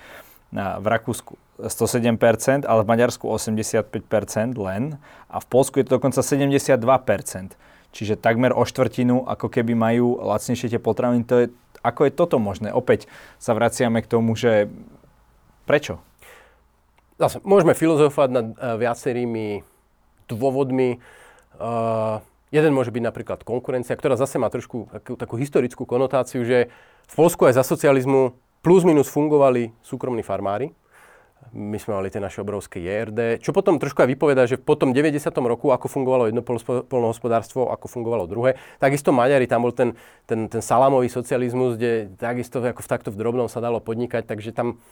[0.51, 4.99] na, v Rakúsku 107%, ale v Maďarsku 85% len
[5.31, 6.79] a v Polsku je to dokonca 72%.
[7.95, 11.23] Čiže takmer o štvrtinu, ako keby majú lacnejšie tie potraviny.
[11.31, 11.47] To je
[11.85, 12.73] ako je toto možné?
[12.73, 13.05] Opäť
[13.37, 14.73] sa vraciame k tomu, že
[15.69, 16.01] prečo?
[17.21, 19.61] Zase, môžeme filozofovať nad uh, viacerými
[20.27, 20.99] dôvodmi.
[21.61, 26.73] Uh, jeden môže byť napríklad konkurencia, ktorá zase má trošku takú, takú historickú konotáciu, že
[27.05, 28.33] v Polsku aj za socializmu
[28.65, 30.73] plus minus fungovali súkromní farmári
[31.55, 34.91] my sme mali tie naše obrovské JRD, čo potom trošku aj vypoveda, že po tom
[34.91, 35.23] 90.
[35.47, 36.43] roku, ako fungovalo jedno
[36.91, 39.95] polnohospodárstvo, ako fungovalo druhé, takisto Maďari, tam bol ten,
[40.27, 44.51] ten, ten salamový socializmus, kde takisto ako v takto v drobnom sa dalo podnikať, takže
[44.51, 44.83] tam,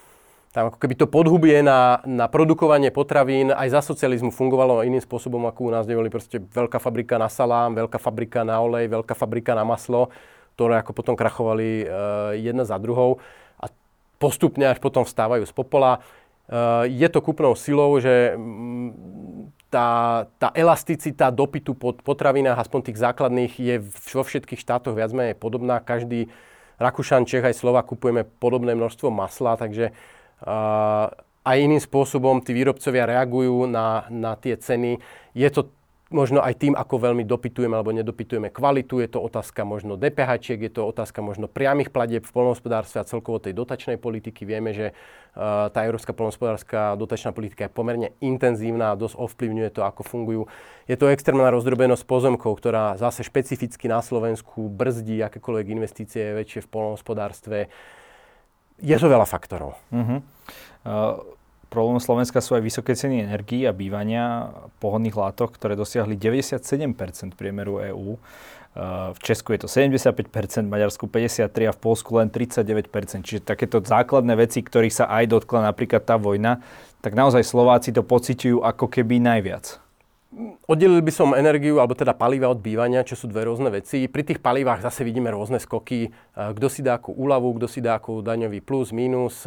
[0.54, 5.42] tam ako keby to podhubie na, na produkovanie potravín aj za socializmu fungovalo iným spôsobom,
[5.50, 9.58] ako u nás, kde proste veľká fabrika na salám, veľká fabrika na olej, veľká fabrika
[9.58, 10.14] na maslo,
[10.54, 13.18] ktoré ako potom krachovali uh, jedna za druhou
[13.56, 13.72] a
[14.20, 16.04] postupne až potom vstávajú z popola.
[16.52, 18.92] Eh, je to kúpnou silou, že mm,
[19.72, 19.88] tá,
[20.36, 23.74] tá elasticita dopytu pod potravinách, aspoň tých základných, je
[24.12, 25.80] vo všetkých štátoch viac menej podobná.
[25.80, 26.28] Každý
[26.76, 29.96] Rakúšan, Čech aj Slova kupujeme podobné množstvo masla, takže
[30.44, 31.08] uh,
[31.40, 35.00] aj iným spôsobom tí výrobcovia reagujú na, na tie ceny.
[35.32, 35.72] Je to
[36.12, 39.00] možno aj tým, ako veľmi dopytujeme alebo nedopytujeme kvalitu.
[39.00, 43.40] Je to otázka možno DPH, je to otázka možno priamých platieb v polnohospodárstve a celkovo
[43.40, 44.44] tej dotačnej politiky.
[44.44, 49.82] Vieme, že uh, tá európska polnohospodárska dotačná politika je pomerne intenzívna a dosť ovplyvňuje to,
[49.82, 50.42] ako fungujú.
[50.86, 56.70] Je to extrémna rozdrobenosť pozemkov, ktorá zase špecificky na Slovensku brzdí akékoľvek investície väčšie v
[56.70, 57.72] polnohospodárstve.
[58.82, 59.80] Je to veľa faktorov.
[59.90, 60.20] Uh-huh.
[60.86, 61.40] Uh...
[61.72, 67.80] Problém Slovenska sú aj vysoké ceny energií a bývania pohodných látok, ktoré dosiahli 97% priemeru
[67.80, 68.20] EÚ.
[69.12, 70.12] V Česku je to 75%,
[70.64, 73.24] v Maďarsku 53% a v Polsku len 39%.
[73.24, 76.60] Čiže takéto základné veci, ktorých sa aj dotkla napríklad tá vojna,
[77.00, 79.80] tak naozaj Slováci to pociťujú ako keby najviac.
[80.64, 84.08] Oddelil by som energiu, alebo teda paliva od bývania, čo sú dve rôzne veci.
[84.08, 86.08] Pri tých palivách zase vidíme rôzne skoky.
[86.32, 89.44] Kto si dá akú úľavu, kto si dá akú daňový plus, mínus.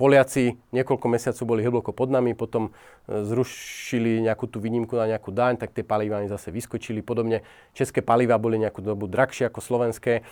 [0.00, 2.72] Poliaci niekoľko mesiacov boli hlboko pod nami, potom
[3.04, 7.04] e, zrušili nejakú tú výnimku na nejakú daň, tak tie palivá zase vyskočili.
[7.04, 7.44] Podobne
[7.76, 10.12] české paliva boli nejakú dobu drahšie ako slovenské.
[10.16, 10.22] E,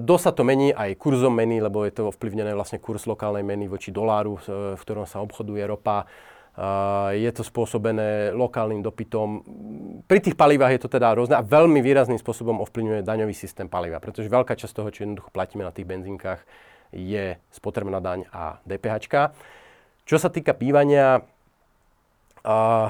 [0.00, 3.68] dosť sa to mení aj kurzom meny, lebo je to ovplyvnené vlastne kurz lokálnej meny
[3.68, 6.08] voči doláru, e, v ktorom sa obchoduje ropa.
[7.14, 9.46] Je to spôsobené lokálnym dopytom.
[10.10, 14.02] Pri tých palivách je to teda rôzne a veľmi výrazným spôsobom ovplyvňuje daňový systém paliva,
[14.02, 16.42] pretože veľká časť toho, čo jednoducho platíme na tých benzínkach,
[16.92, 19.32] je spotrebná daň a DPH.
[20.08, 21.22] Čo sa týka bývania...
[22.42, 22.88] Uh,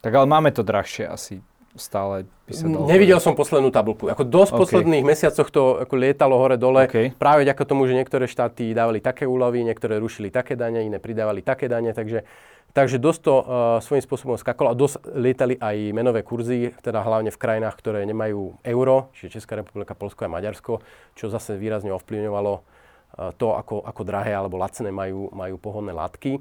[0.00, 1.40] tak ale máme to drahšie asi
[1.78, 4.10] stále by sa dalo Nevidel som poslednú tabulku.
[4.10, 4.60] Ako dosť okay.
[4.66, 6.90] posledných mesiacoch to ako lietalo hore-dole.
[6.90, 7.14] Okay.
[7.14, 11.46] Práve ďako tomu, že niektoré štáty dávali také úlovy, niektoré rušili také dane, iné pridávali
[11.46, 12.26] také dane, takže,
[12.74, 13.44] takže dosť to uh,
[13.78, 18.58] svojím spôsobom skakalo a dosť lietali aj menové kurzy, teda hlavne v krajinách, ktoré nemajú
[18.66, 20.82] euro, čiže Česká republika, Polsko a Maďarsko,
[21.14, 22.79] čo zase výrazne ovplyvňovalo
[23.14, 26.38] to, ako, ako drahé alebo lacné majú, majú pohodné látky.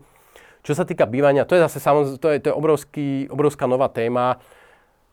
[0.59, 3.87] Čo sa týka bývania, to je zase samozrejme, to je, to je obrovský, obrovská nová
[3.87, 4.43] téma.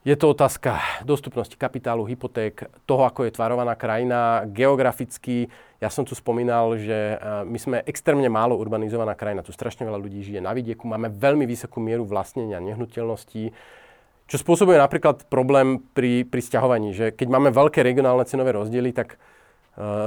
[0.07, 5.51] Je to otázka dostupnosti kapitálu, hypoték, toho, ako je tvarovaná krajina, geograficky.
[5.83, 9.43] Ja som tu spomínal, že my sme extrémne málo urbanizovaná krajina.
[9.43, 10.87] Tu strašne veľa ľudí žije na vidieku.
[10.87, 13.51] Máme veľmi vysokú mieru vlastnenia nehnuteľností,
[14.27, 19.19] čo spôsobuje napríklad problém pri, pri stiahovaní, že keď máme veľké regionálne cenové rozdiely, tak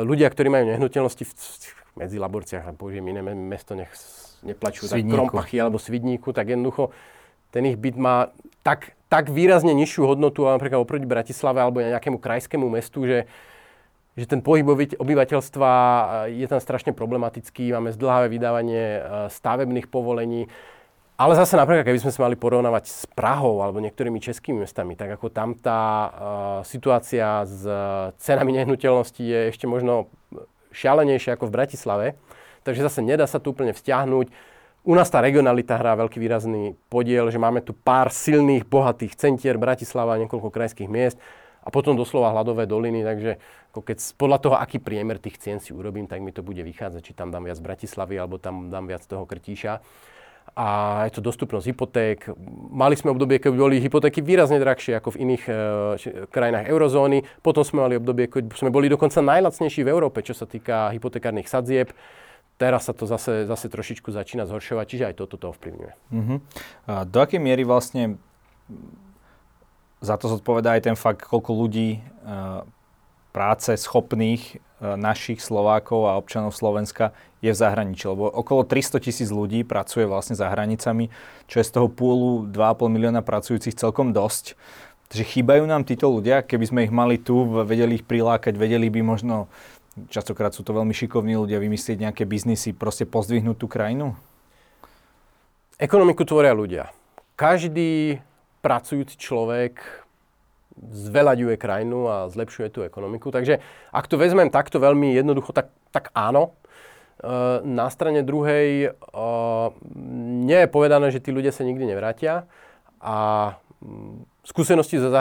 [0.03, 1.31] ľudia, ktorí majú nehnuteľnosti v,
[1.97, 3.89] medzi Laborciach, a použijem iné mesto, nech
[4.41, 6.95] neplačú, tak Krompachy alebo Svidníku, tak jednoducho
[7.49, 8.29] ten ich byt má
[8.61, 13.25] tak, tak výrazne nižšiu hodnotu, napríklad oproti Bratislave alebo nejakému krajskému mestu, že,
[14.13, 14.65] že ten pohyb
[14.97, 15.71] obyvateľstva
[16.29, 19.01] eh, je tam strašne problematický, máme zdlhavé vydávanie eh,
[19.33, 20.47] stavebných povolení,
[21.19, 25.19] ale zase napríklad, keby sme sa mali porovnávať s Prahou alebo niektorými českými mestami, tak
[25.19, 26.09] ako tam tá uh,
[26.63, 30.07] situácia s uh, cenami nehnuteľností je ešte možno
[30.71, 32.07] šialenejšia ako v Bratislave.
[32.63, 34.31] Takže zase nedá sa tu úplne vzťahnuť.
[34.87, 39.59] U nás tá regionalita hrá veľký výrazný podiel, že máme tu pár silných, bohatých centier,
[39.59, 41.19] Bratislava, niekoľko krajských miest
[41.59, 43.35] a potom doslova hladové doliny, takže
[43.75, 47.01] ako keď podľa toho, aký priemer tých cien si urobím, tak mi to bude vychádzať,
[47.03, 49.83] či tam dám viac Bratislavy alebo tam dám viac toho Krtíša
[50.55, 50.67] a
[51.09, 52.17] je to dostupnosť hypoték.
[52.73, 55.53] Mali sme obdobie, keď boli hypotéky výrazne drahšie ako v iných e,
[56.29, 57.25] krajinách eurozóny.
[57.45, 61.49] Potom sme mali obdobie, keď sme boli dokonca najlacnejší v Európe, čo sa týka hypotekárnych
[61.49, 61.93] sadzieb.
[62.59, 65.93] Teraz sa to zase, zase trošičku začína zhoršovať, čiže aj toto to ovplyvňuje.
[66.11, 66.37] Uh-huh.
[66.91, 68.19] A do akej miery vlastne
[70.03, 72.67] za to zodpovedá aj ten fakt, koľko ľudí uh,
[73.31, 79.63] práce schopných našich Slovákov a občanov Slovenska je v zahraničí, lebo okolo 300 tisíc ľudí
[79.63, 81.11] pracuje vlastne za hranicami,
[81.47, 84.59] čo je z toho púlu 2,5 milióna pracujúcich celkom dosť.
[85.09, 89.01] Takže chýbajú nám títo ľudia, keby sme ich mali tu, vedeli ich prilákať, vedeli by
[89.01, 89.49] možno,
[90.13, 94.13] častokrát sú to veľmi šikovní ľudia, vymyslieť nejaké biznisy, proste pozdvihnúť tú krajinu?
[95.79, 96.91] Ekonomiku tvoria ľudia.
[97.39, 98.19] Každý
[98.59, 99.79] pracujúci človek
[100.79, 103.29] zveľaďuje krajinu a zlepšuje tú ekonomiku.
[103.29, 103.59] Takže
[103.91, 106.59] ak to vezmem takto veľmi jednoducho, tak, tak áno,
[107.19, 109.67] Eh, na strane druhej eh,
[110.47, 112.47] nie je povedané, že tí ľudia sa nikdy nevrátia
[113.03, 115.11] a mm, skúsenosti so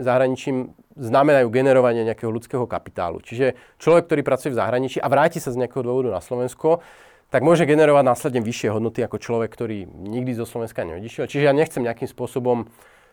[0.00, 3.20] zahraničím znamenajú generovanie nejakého ľudského kapitálu.
[3.20, 6.80] Čiže človek, ktorý pracuje v zahraničí a vráti sa z nejakého dôvodu na Slovensko,
[7.28, 11.28] tak môže generovať následne vyššie hodnoty ako človek, ktorý nikdy zo Slovenska neodišiel.
[11.28, 12.64] Čiže ja nechcem nejakým spôsobom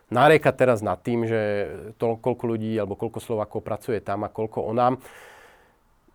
[0.10, 1.42] narekať teraz nad tým, že
[1.98, 5.02] to, koľko ľudí alebo koľko Slovákov pracuje tam a koľko o nám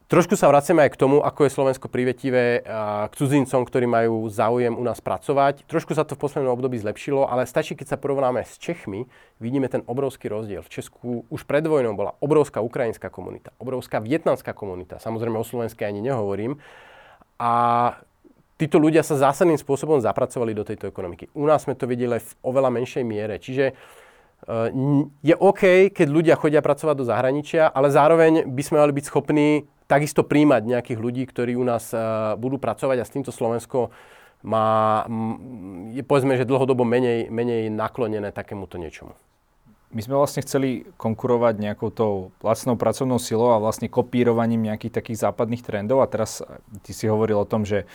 [0.05, 2.61] Trošku sa vraciame aj k tomu, ako je Slovensko privetivé
[3.09, 5.65] k cudzincom, ktorí majú záujem u nás pracovať.
[5.65, 9.09] Trošku sa to v poslednom období zlepšilo, ale stačí, keď sa porovnáme s Čechmi,
[9.41, 10.61] vidíme ten obrovský rozdiel.
[10.61, 15.89] V Česku už pred vojnou bola obrovská ukrajinská komunita, obrovská vietnamská komunita, samozrejme o slovenskej
[15.89, 16.61] ani nehovorím.
[17.41, 17.53] A
[18.55, 21.31] títo ľudia sa zásadným spôsobom zapracovali do tejto ekonomiky.
[21.35, 23.43] U nás sme to videli v oveľa menšej miere.
[23.43, 24.71] Čiže uh,
[25.23, 29.67] je OK, keď ľudia chodia pracovať do zahraničia, ale zároveň by sme mali byť schopní
[29.85, 33.91] takisto príjmať nejakých ľudí, ktorí u nás uh, budú pracovať a s týmto Slovensko
[34.45, 35.09] má,
[35.97, 39.17] je povedzme, že dlhodobo menej, menej naklonené takémuto niečomu.
[39.95, 45.23] My sme vlastne chceli konkurovať nejakou tou lacnou pracovnou silou a vlastne kopírovaním nejakých takých
[45.23, 46.43] západných trendov a teraz
[46.83, 47.87] ty si hovoril o tom, že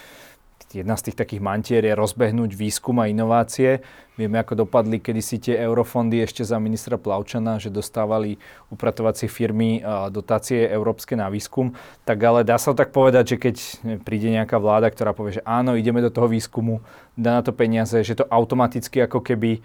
[0.74, 3.82] jedna z tých takých mantier je rozbehnúť výskum a inovácie.
[4.14, 8.38] Vieme, ako dopadli kedysi tie eurofondy ešte za ministra Plavčana, že dostávali
[8.70, 9.80] upratovacie firmy
[10.12, 11.74] dotácie európske na výskum.
[12.04, 13.56] Tak ale dá sa tak povedať, že keď
[14.04, 16.84] príde nejaká vláda, ktorá povie, že áno, ideme do toho výskumu,
[17.18, 19.62] dá na to peniaze, že to automaticky ako keby e,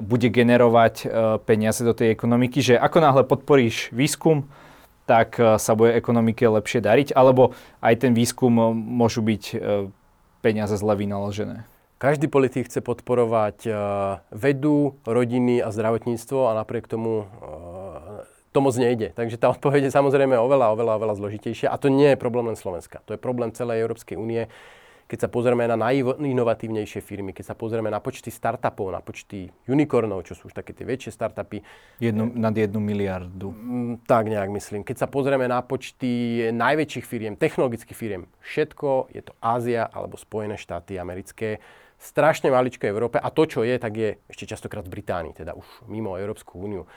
[0.00, 1.06] bude generovať e,
[1.44, 4.48] peniaze do tej ekonomiky, že ako náhle podporíš výskum,
[5.04, 9.42] tak e, sa bude ekonomike lepšie dariť, alebo aj ten výskum môžu byť
[10.44, 11.64] peniaze zle vynaložené?
[11.96, 13.74] Každý politik chce podporovať uh,
[14.28, 19.16] vedu, rodiny a zdravotníctvo a napriek tomu uh, to moc nejde.
[19.16, 22.60] Takže tá odpoveď je samozrejme oveľa, oveľa, oveľa zložitejšia a to nie je problém len
[22.60, 23.00] Slovenska.
[23.08, 24.52] To je problém celej Európskej únie
[25.14, 30.26] keď sa pozrieme na najinovatívnejšie firmy, keď sa pozrieme na počty startupov, na počty unicornov,
[30.26, 31.62] čo sú už také tie väčšie startupy.
[32.02, 33.54] Jednu, nad jednu miliardu.
[33.54, 34.82] Mm, tak nejak myslím.
[34.82, 40.58] Keď sa pozrieme na počty najväčších firiem, technologických firiem, všetko je to Ázia alebo Spojené
[40.58, 41.62] štáty americké,
[41.94, 45.86] strašne maličké Európe a to, čo je, tak je ešte častokrát v Británii, teda už
[45.86, 46.90] mimo Európsku úniu.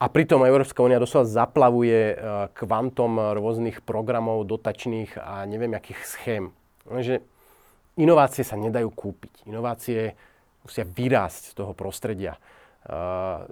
[0.00, 2.16] A pritom Európska únia doslova zaplavuje e,
[2.56, 6.44] kvantom rôznych programov, dotačných a neviem akých schém.
[6.88, 7.20] Lenže
[7.98, 9.44] inovácie sa nedajú kúpiť.
[9.50, 10.14] Inovácie
[10.62, 12.38] musia vyrásť z toho prostredia.
[12.86, 13.44] Uh,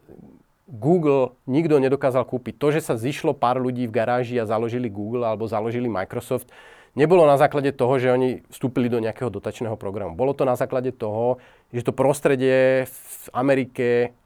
[0.66, 2.58] Google nikto nedokázal kúpiť.
[2.58, 6.50] To, že sa zišlo pár ľudí v garáži a založili Google alebo založili Microsoft,
[6.98, 10.18] nebolo na základe toho, že oni vstúpili do nejakého dotačného programu.
[10.18, 11.38] Bolo to na základe toho,
[11.70, 14.16] že to prostredie v Amerike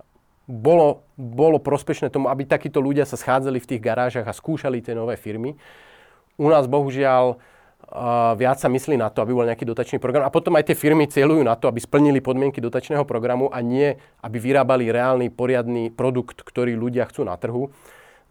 [0.49, 4.97] bolo, bolo prospešné tomu, aby takíto ľudia sa schádzali v tých garážach a skúšali tie
[4.97, 5.61] nové firmy.
[6.41, 7.37] U nás bohužiaľ
[8.39, 10.23] viac sa myslí na to, aby bol nejaký dotačný program.
[10.23, 13.99] A potom aj tie firmy cieľujú na to, aby splnili podmienky dotačného programu a nie,
[14.23, 17.75] aby vyrábali reálny, poriadny produkt, ktorý ľudia chcú na trhu.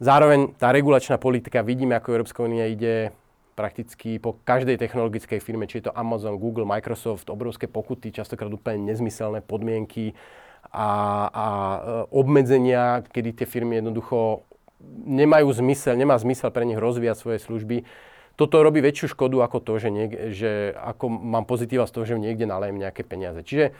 [0.00, 3.12] Zároveň tá regulačná politika, vidíme, ako Európska únia ide
[3.52, 8.88] prakticky po každej technologickej firme, či je to Amazon, Google, Microsoft, obrovské pokuty, častokrát úplne
[8.88, 10.16] nezmyselné podmienky
[10.72, 10.88] a,
[11.28, 11.78] a e,
[12.16, 14.48] obmedzenia, kedy tie firmy jednoducho
[15.04, 17.84] nemajú zmysel, nemá zmysel pre nich rozvíjať svoje služby
[18.40, 22.16] toto robí väčšiu škodu ako to, že, niek- že ako mám pozitíva z toho, že
[22.16, 23.44] niekde nalejem nejaké peniaze.
[23.44, 23.72] Čiže e,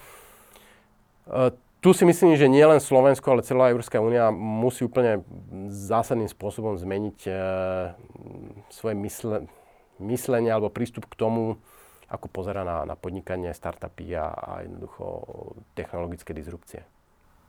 [1.80, 5.24] tu si myslím, že nie len Slovensko, ale celá Európska únia musí úplne
[5.72, 7.32] zásadným spôsobom zmeniť e,
[8.68, 9.48] svoje mysle,
[9.96, 11.56] myslenie alebo prístup k tomu,
[12.12, 15.24] ako pozera na, na podnikanie, startupy a, a jednoducho
[15.72, 16.84] technologické disrupcie.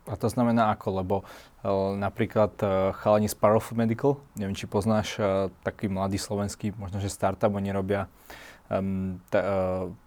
[0.09, 0.87] A to znamená ako?
[1.01, 6.73] Lebo uh, napríklad uh, chalani z Powerful Medical, neviem, či poznáš uh, taký mladý slovenský,
[6.73, 8.09] možno, že startup, oni robia
[8.71, 9.47] um, ta, uh,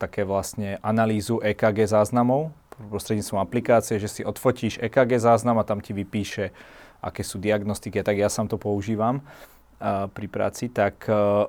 [0.02, 2.50] také vlastne analýzu EKG záznamov
[2.90, 6.50] prostredníctvom aplikácie, že si odfotíš EKG záznam a tam ti vypíše,
[6.98, 11.46] aké sú diagnostiky, tak ja sám to používam uh, pri práci, tak uh,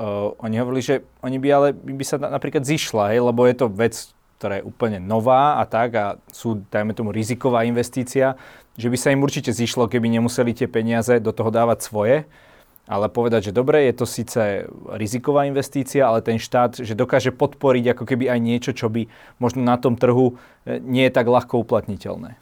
[0.00, 3.66] uh, oni hovorili, že oni by ale by sa napríklad zišla, hej, lebo je to
[3.70, 3.94] vec,
[4.42, 8.34] ktorá je úplne nová a tak a sú, dajme tomu, riziková investícia,
[8.74, 12.26] že by sa im určite zišlo, keby nemuseli tie peniaze do toho dávať svoje,
[12.90, 14.66] ale povedať, že dobre, je to síce
[14.98, 19.06] riziková investícia, ale ten štát, že dokáže podporiť ako keby aj niečo, čo by
[19.38, 20.34] možno na tom trhu
[20.66, 22.34] e, nie je tak ľahko uplatniteľné.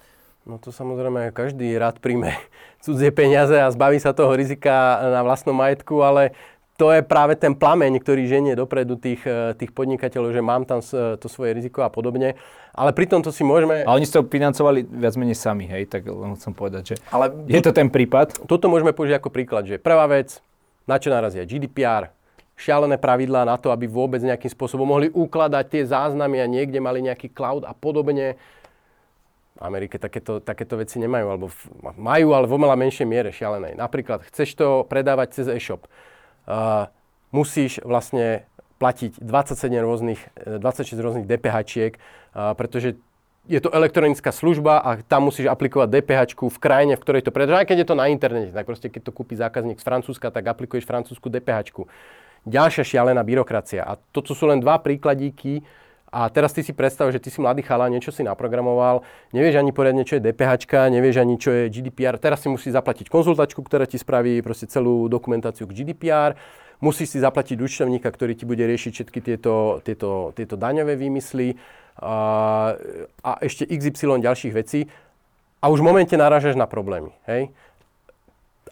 [0.48, 2.32] No to samozrejme každý rád príjme
[2.84, 6.32] cudzie peniaze a zbaví sa toho rizika na vlastnom majetku, ale
[6.80, 10.80] to je práve ten plameň, ktorý ženie dopredu tých, eh, tých podnikateľov, že mám tam
[11.20, 12.40] to svoje riziko a podobne.
[12.72, 13.84] Ale pri tomto si môžeme...
[13.84, 17.28] A oni si to financovali viac menej sami, hej, tak len chcem povedať, že Ale
[17.44, 18.48] je to ten prípad?
[18.48, 20.40] Toto môžeme použiť ako príklad, že prvá vec,
[20.88, 22.08] na čo narazia GDPR,
[22.56, 27.04] šialené pravidlá na to, aby vôbec nejakým spôsobom mohli ukladať tie záznamy a niekde mali
[27.04, 28.40] nejaký cloud a podobne.
[29.56, 31.46] V Amerike takéto, takéto veci nemajú, alebo
[32.00, 33.76] majú, ale v oveľa menšej miere šialenej.
[33.76, 35.84] Napríklad, chceš to predávať cez e-shop
[37.30, 38.44] musíš vlastne
[38.80, 40.20] platiť 27 rôznych,
[40.58, 42.96] 26 rôznych DPH, uh, pretože
[43.48, 47.64] je to elektronická služba a tam musíš aplikovať DPH v krajine, v ktorej to predáš.
[47.64, 50.44] Aj keď je to na internete, tak proste keď to kúpi zákazník z Francúzska, tak
[50.44, 51.72] aplikuješ francúzsku DPH.
[52.46, 53.84] Ďalšia šialená byrokracia.
[53.84, 55.64] A toto sú len dva príkladíky.
[56.10, 59.70] A teraz ty si predstav, že ty si mladý chala, niečo si naprogramoval, nevieš ani
[59.70, 62.18] poriadne, čo je DPH, nevieš ani, čo je GDPR.
[62.18, 66.34] Teraz si musí zaplatiť konzultačku, ktorá ti spraví proste celú dokumentáciu k GDPR
[66.80, 71.54] musíš si zaplatiť účtovníka, ktorý ti bude riešiť všetky tieto, tieto, tieto daňové výmysly
[72.00, 72.16] a,
[73.20, 74.88] a ešte XY ďalších vecí
[75.60, 77.12] a už v momente narážaš na problémy.
[77.28, 77.52] Hej?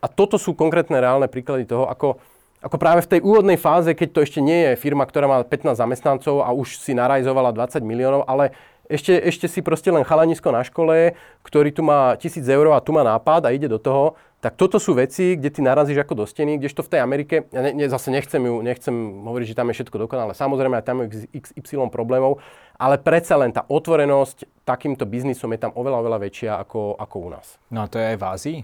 [0.01, 2.17] A toto sú konkrétne reálne príklady toho, ako,
[2.59, 5.79] ako práve v tej úvodnej fáze, keď to ešte nie je firma, ktorá má 15
[5.79, 8.51] zamestnancov a už si narajzovala 20 miliónov, ale
[8.89, 11.13] ešte, ešte si proste len chalanisko na škole,
[11.45, 14.79] ktorý tu má 1000 eur a tu má nápad a ide do toho, tak toto
[14.79, 17.87] sú veci, kde ty narazíš ako do steny, kdežto v tej Amerike, ja ne, ne,
[17.91, 18.95] zase nechcem ju, nechcem
[19.27, 22.41] hovoriť, že tam je všetko dokonalé, samozrejme aj tam je XY problémov,
[22.79, 27.29] ale predsa len tá otvorenosť takýmto biznisom je tam oveľa, oveľa väčšia ako, ako u
[27.35, 27.59] nás.
[27.69, 28.59] No a to je aj v Ázii?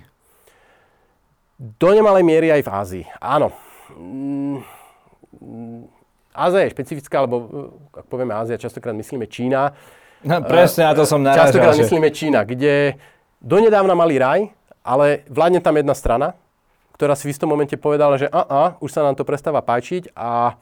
[1.58, 3.50] Do nemalej miery aj v Ázii, áno.
[3.92, 4.64] Mm,
[6.34, 7.36] Ázia je špecifická, lebo
[7.94, 9.72] ak povieme Ázia, častokrát myslíme Čína.
[10.24, 11.52] No, presne na to som narážal.
[11.52, 11.84] Častokrát že...
[11.84, 12.96] myslíme Čína, kde
[13.44, 14.48] donedávna mali raj,
[14.80, 16.32] ale vládne tam jedna strana,
[16.96, 20.16] ktorá si v istom momente povedala, že a, a už sa nám to prestáva páčiť
[20.16, 20.56] a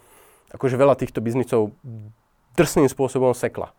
[0.51, 1.71] akože veľa týchto biznicov
[2.59, 3.71] drsným spôsobom sekla.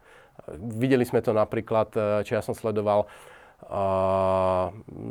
[0.55, 3.11] Videli sme to napríklad, e, čo ja som sledoval,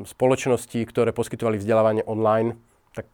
[0.04, 2.56] spoločnosti, ktoré poskytovali vzdelávanie online,
[2.92, 3.08] tak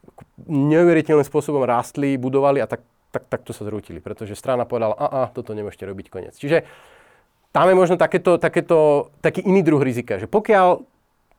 [0.47, 5.05] neuveriteľným spôsobom rástli, budovali a tak, tak, tak to sa zrútili, pretože strana povedala, a,
[5.07, 6.35] a toto nemôžete robiť koniec.
[6.35, 6.67] Čiže
[7.49, 10.85] tam je možno takéto, takéto, taký iný druh rizika, že pokiaľ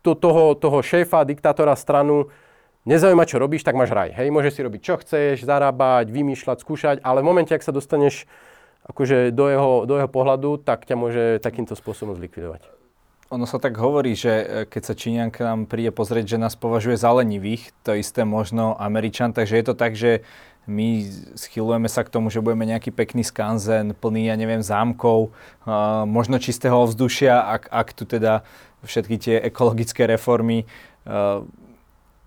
[0.00, 2.32] to, toho, toho šéfa, diktátora stranu
[2.88, 4.16] nezaujíma, čo robíš, tak máš raj.
[4.16, 8.24] Hej, môžeš si robiť, čo chceš, zarábať, vymýšľať, skúšať, ale v momente, ak sa dostaneš
[8.88, 12.79] akože do jeho, do jeho pohľadu, tak ťa môže takýmto spôsobom zlikvidovať.
[13.30, 16.58] Ono sa tak hovorí, že e, keď sa Číňan k nám príde pozrieť, že nás
[16.58, 20.26] považuje za lenivých, to isté možno Američan, takže je to tak, že
[20.66, 21.06] my
[21.38, 25.32] schylujeme sa k tomu, že budeme nejaký pekný skanzen, plný, ja neviem, zámkov,
[26.06, 28.42] možno čistého ovzdušia, ak, ak tu teda
[28.84, 30.68] všetky tie ekologické reformy
[31.08, 31.42] uh,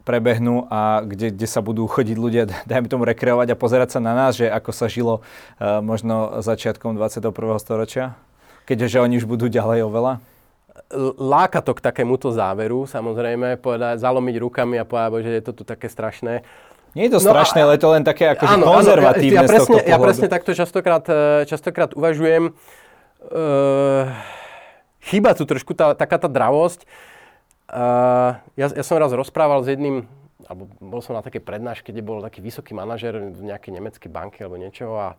[0.04, 4.18] prebehnú a kde, kde sa budú chodiť ľudia, dajme tomu, rekreovať a pozerať sa na
[4.18, 7.32] nás, že ako sa žilo uh, možno začiatkom 21.
[7.62, 8.18] storočia,
[8.66, 10.33] keďže oni už budú ďalej oveľa?
[11.18, 15.64] Láka to k takémuto záveru, samozrejme, povedať, zalomiť rukami a povedať, že je to tu
[15.66, 16.46] také strašné.
[16.94, 19.50] Nie je to strašné, no, ale je to len také akože áno, konzervatívne áno, ja,
[19.50, 22.54] ja, presne, ja presne takto častokrát, eh, častokrát uvažujem.
[23.24, 24.12] Uh,
[25.00, 26.84] chýba tu trošku tá, taká tá dravosť.
[27.72, 30.04] Uh, ja, ja som raz rozprával s jedným,
[30.44, 34.44] alebo bol som na také prednáške, kde bol taký vysoký manažer v nejakej nemeckej banke
[34.44, 35.16] alebo niečo a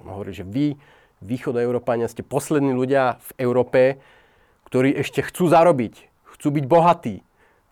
[0.00, 0.78] on hovorí, že vy,
[1.18, 3.98] východoeurópania, ste poslední ľudia v Európe,
[4.72, 6.00] ktorí ešte chcú zarobiť,
[6.32, 7.20] chcú byť bohatí.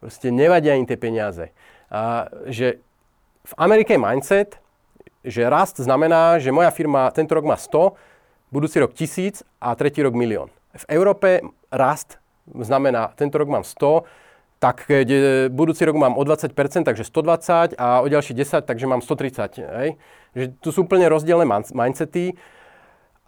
[0.05, 1.48] Proste nevadia im tie peniaze.
[1.88, 2.76] A že
[3.40, 4.61] v Amerike je mindset,
[5.24, 7.96] že rast znamená, že moja firma tento rok má 100,
[8.53, 10.53] budúci rok 1000 a tretí rok milión.
[10.76, 11.40] V Európe
[11.72, 12.20] rast
[12.53, 14.05] znamená, tento rok mám 100,
[14.61, 15.09] tak keď
[15.48, 16.53] budúci rok mám o 20%,
[16.84, 19.57] takže 120 a o ďalší 10, takže mám 130.
[19.57, 19.96] Hej?
[20.36, 22.36] Že tu sú úplne rozdielne mindsety.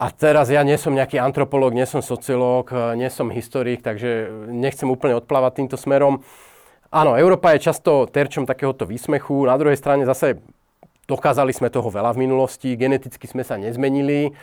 [0.03, 4.91] A teraz ja nie som nejaký antropológ, nie som sociológ, nie som historik, takže nechcem
[4.91, 6.27] úplne odplávať týmto smerom.
[6.91, 9.47] Áno, Európa je často terčom takéhoto výsmechu.
[9.47, 10.43] Na druhej strane zase
[11.07, 14.35] dokázali sme toho veľa v minulosti, geneticky sme sa nezmenili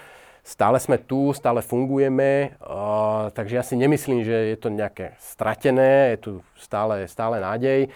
[0.49, 6.16] stále sme tu, stále fungujeme, uh, takže ja si nemyslím, že je to nejaké stratené,
[6.16, 7.91] je tu stále, stále nádej.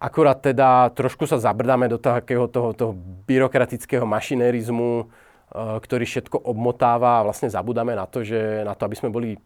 [0.00, 2.92] Akurát teda trošku sa zabrdáme do takého toho, toho
[3.28, 5.08] byrokratického mašinérizmu,
[5.54, 9.38] ktorý všetko obmotáva a vlastne zabudáme na to, že na to, aby sme boli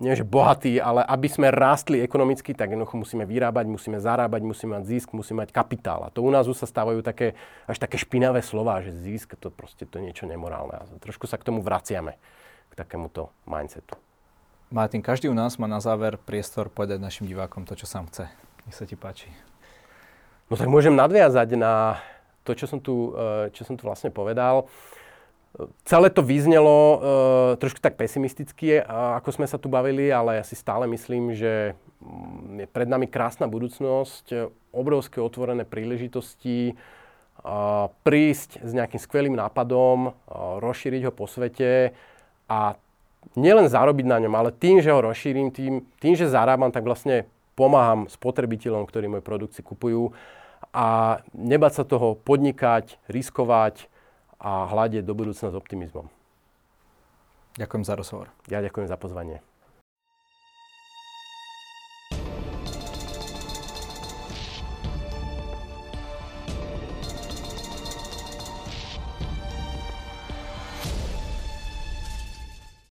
[0.00, 4.80] nie že bohatí, ale aby sme rástli ekonomicky, tak jednoducho musíme vyrábať, musíme zarábať, musíme
[4.80, 6.06] mať zisk, musíme mať kapitál.
[6.06, 7.38] A to u nás už sa stávajú také,
[7.68, 10.76] až také špinavé slova, že zisk to proste to je niečo nemorálne.
[10.76, 12.16] A trošku sa k tomu vraciame,
[12.70, 13.94] k takémuto mindsetu.
[14.74, 18.26] Martin, každý u nás má na záver priestor povedať našim divákom to, čo sám chce.
[18.66, 19.30] Nech sa ti páči.
[20.50, 22.02] No tak môžem nadviazať na
[22.44, 24.68] to, čo som tu, eh, čo som tu vlastne povedal.
[25.86, 26.98] Celé to vyznelo uh,
[27.62, 32.58] trošku tak pesimisticky, ako sme sa tu bavili, ale ja si stále myslím, že mm,
[32.58, 36.74] je pred nami krásna budúcnosť, obrovské otvorené príležitosti,
[38.02, 40.16] prísť s nejakým skvelým nápadom,
[40.58, 41.94] rozšíriť ho po svete
[42.50, 42.74] a
[43.36, 47.28] nielen zarobiť na ňom, ale tým, že ho rozšírim, tým, tým že zarábam, tak vlastne
[47.52, 50.12] pomáham spotrebiteľom, ktorí moje produkty kupujú
[50.74, 53.86] a nebať sa toho podnikať, riskovať,
[54.44, 56.12] a hľadieť do budúcna s optimizmom.
[57.56, 58.28] Ďakujem za rozhovor.
[58.52, 59.40] Ja ďakujem za pozvanie.